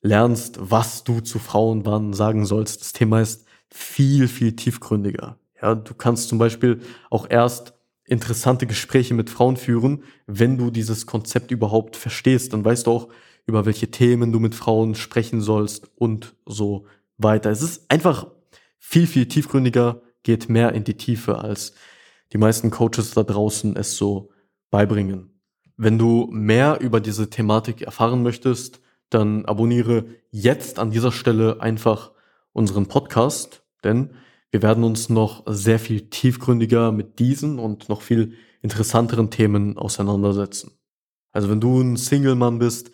lernst, 0.00 0.58
was 0.60 1.02
du 1.02 1.20
zu 1.20 1.38
Frauen 1.40 1.84
wann 1.84 2.12
sagen 2.12 2.46
sollst. 2.46 2.80
Das 2.80 2.92
Thema 2.92 3.20
ist 3.20 3.46
viel, 3.68 4.28
viel 4.28 4.54
tiefgründiger. 4.54 5.38
Ja, 5.60 5.74
du 5.74 5.94
kannst 5.94 6.28
zum 6.28 6.38
Beispiel 6.38 6.80
auch 7.10 7.26
erst 7.28 7.74
interessante 8.08 8.66
Gespräche 8.66 9.14
mit 9.14 9.30
Frauen 9.30 9.56
führen, 9.56 10.02
wenn 10.26 10.56
du 10.58 10.70
dieses 10.70 11.06
Konzept 11.06 11.50
überhaupt 11.50 11.96
verstehst. 11.96 12.52
Dann 12.52 12.64
weißt 12.64 12.86
du 12.86 12.90
auch, 12.90 13.08
über 13.46 13.66
welche 13.66 13.90
Themen 13.90 14.32
du 14.32 14.40
mit 14.40 14.54
Frauen 14.54 14.94
sprechen 14.94 15.40
sollst 15.40 15.90
und 15.96 16.34
so 16.46 16.86
weiter. 17.16 17.50
Es 17.50 17.62
ist 17.62 17.90
einfach 17.90 18.26
viel, 18.78 19.06
viel 19.06 19.26
tiefgründiger, 19.26 20.02
geht 20.22 20.48
mehr 20.48 20.72
in 20.72 20.84
die 20.84 20.96
Tiefe, 20.96 21.38
als 21.38 21.72
die 22.32 22.38
meisten 22.38 22.70
Coaches 22.70 23.12
da 23.12 23.22
draußen 23.22 23.76
es 23.76 23.96
so 23.96 24.30
beibringen. 24.70 25.40
Wenn 25.76 25.98
du 25.98 26.28
mehr 26.30 26.80
über 26.80 27.00
diese 27.00 27.30
Thematik 27.30 27.82
erfahren 27.82 28.22
möchtest, 28.22 28.80
dann 29.10 29.46
abonniere 29.46 30.06
jetzt 30.30 30.78
an 30.78 30.90
dieser 30.90 31.12
Stelle 31.12 31.60
einfach 31.60 32.12
unseren 32.52 32.86
Podcast, 32.86 33.62
denn 33.84 34.10
wir 34.50 34.62
werden 34.62 34.84
uns 34.84 35.08
noch 35.08 35.44
sehr 35.46 35.78
viel 35.78 36.08
tiefgründiger 36.08 36.92
mit 36.92 37.18
diesen 37.18 37.58
und 37.58 37.88
noch 37.88 38.02
viel 38.02 38.34
interessanteren 38.62 39.30
Themen 39.30 39.76
auseinandersetzen. 39.76 40.72
Also 41.32 41.50
wenn 41.50 41.60
du 41.60 41.80
ein 41.80 41.96
Single-Mann 41.96 42.58
bist, 42.58 42.90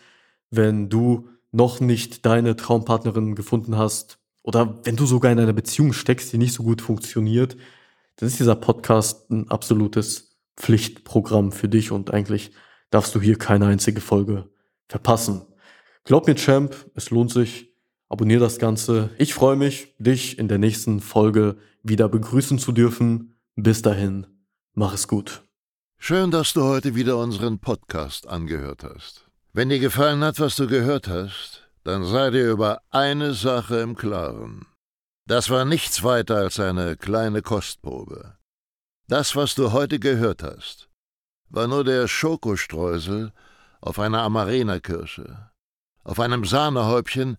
wenn 0.50 0.88
du 0.88 1.28
noch 1.52 1.80
nicht 1.80 2.26
deine 2.26 2.56
Traumpartnerin 2.56 3.34
gefunden 3.34 3.76
hast 3.76 4.18
oder 4.42 4.80
wenn 4.84 4.96
du 4.96 5.06
sogar 5.06 5.30
in 5.30 5.38
einer 5.38 5.52
Beziehung 5.52 5.92
steckst, 5.92 6.32
die 6.32 6.38
nicht 6.38 6.52
so 6.52 6.64
gut 6.64 6.82
funktioniert, 6.82 7.56
dann 8.16 8.28
ist 8.28 8.40
dieser 8.40 8.56
Podcast 8.56 9.30
ein 9.30 9.50
absolutes 9.50 10.36
Pflichtprogramm 10.56 11.52
für 11.52 11.68
dich 11.68 11.90
und 11.92 12.12
eigentlich 12.12 12.50
darfst 12.90 13.14
du 13.14 13.20
hier 13.20 13.36
keine 13.38 13.66
einzige 13.66 14.00
Folge 14.00 14.48
verpassen. 14.88 15.42
Glaub 16.04 16.26
mir, 16.26 16.36
Champ, 16.36 16.76
es 16.94 17.10
lohnt 17.10 17.32
sich. 17.32 17.73
Abonnier 18.14 18.38
das 18.38 18.60
Ganze. 18.60 19.10
Ich 19.18 19.34
freue 19.34 19.56
mich, 19.56 19.92
dich 19.98 20.38
in 20.38 20.46
der 20.46 20.58
nächsten 20.58 21.00
Folge 21.00 21.56
wieder 21.82 22.08
begrüßen 22.08 22.60
zu 22.60 22.70
dürfen. 22.70 23.34
Bis 23.56 23.82
dahin, 23.82 24.28
mach 24.72 24.94
es 24.94 25.08
gut. 25.08 25.42
Schön, 25.98 26.30
dass 26.30 26.52
du 26.52 26.62
heute 26.62 26.94
wieder 26.94 27.18
unseren 27.18 27.58
Podcast 27.58 28.28
angehört 28.28 28.84
hast. 28.84 29.26
Wenn 29.52 29.68
dir 29.68 29.80
gefallen 29.80 30.22
hat, 30.22 30.38
was 30.38 30.54
du 30.54 30.68
gehört 30.68 31.08
hast, 31.08 31.68
dann 31.82 32.04
sei 32.04 32.30
dir 32.30 32.52
über 32.52 32.82
eine 32.90 33.34
Sache 33.34 33.78
im 33.78 33.96
Klaren. 33.96 34.64
Das 35.26 35.50
war 35.50 35.64
nichts 35.64 36.04
weiter 36.04 36.36
als 36.36 36.60
eine 36.60 36.96
kleine 36.96 37.42
Kostprobe. 37.42 38.36
Das, 39.08 39.34
was 39.34 39.56
du 39.56 39.72
heute 39.72 39.98
gehört 39.98 40.44
hast, 40.44 40.88
war 41.48 41.66
nur 41.66 41.82
der 41.82 42.06
Schokostreusel 42.06 43.32
auf 43.80 43.98
einer 43.98 44.22
Amarena-Kirsche 44.22 45.50
auf 46.04 46.20
einem 46.20 46.44
Sahnehäubchen, 46.44 47.38